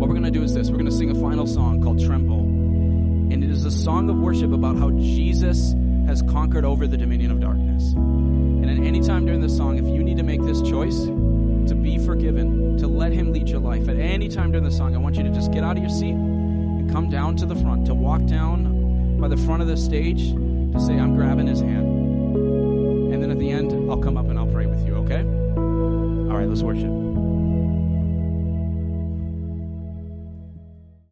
what 0.03 0.09
we're 0.09 0.19
going 0.19 0.33
to 0.33 0.37
do 0.37 0.43
is 0.43 0.53
this 0.53 0.69
we're 0.69 0.79
going 0.79 0.91
to 0.91 0.91
sing 0.91 1.13
a 1.13 1.15
final 1.15 1.47
song 1.47 1.81
called 1.81 2.05
Tremble. 2.05 2.41
And 2.41 3.45
it 3.45 3.49
is 3.49 3.65
a 3.65 3.71
song 3.71 4.11
of 4.11 4.17
worship 4.17 4.53
about 4.53 4.77
how 4.77 4.91
Jesus 4.91 5.77
has 6.09 6.23
conquered 6.23 6.65
over 6.65 6.89
the 6.89 6.97
dominion 6.97 7.31
of 7.31 7.39
darkness. 7.39 7.93
And 7.93 8.69
at 8.69 8.79
any 8.85 9.01
time 9.01 9.27
during 9.27 9.41
this 9.41 9.57
song, 9.57 9.79
if 9.79 9.87
you 9.87 10.03
need 10.03 10.17
to 10.17 10.25
make 10.25 10.43
this 10.43 10.61
choice 10.61 11.05
to 11.05 11.77
be 11.81 11.99
forgiven, 11.99 12.77
to 12.79 12.89
let 12.89 13.13
Him 13.13 13.33
lead 13.33 13.49
your 13.49 13.61
life, 13.61 13.89
at 13.89 13.97
any 13.97 14.29
time 14.29 14.51
during 14.51 14.65
the 14.65 14.73
song, 14.73 14.97
I 14.97 14.99
want 14.99 15.15
you 15.15 15.23
to 15.23 15.31
just 15.31 15.53
get 15.53 15.63
out 15.63 15.77
of 15.77 15.85
your 15.85 15.93
seat 15.93 16.15
and 16.15 16.91
come 16.91 17.09
down 17.09 17.37
to 17.37 17.47
the 17.47 17.55
front, 17.55 17.87
to 17.87 17.95
walk 17.95 18.27
down 18.27 19.21
by 19.21 19.29
the 19.29 19.37
front 19.37 19.63
of 19.63 19.69
the 19.69 19.77
stage 19.77 20.33
to 20.33 20.81
say, 20.81 20.99
I'm 20.99 21.15
grabbing 21.15 21.47
His 21.47 21.61
hand. 21.61 21.87
And 23.15 23.23
then 23.23 23.31
at 23.31 23.39
the 23.39 23.51
end, 23.51 23.71
I'll 23.89 24.03
come 24.03 24.17
up 24.17 24.29
and 24.29 24.37
I'll 24.37 24.49
pray 24.51 24.67
with 24.67 24.85
you, 24.85 24.97
okay? 24.97 25.21
All 25.21 26.37
right, 26.37 26.49
let's 26.49 26.63
worship. 26.63 27.02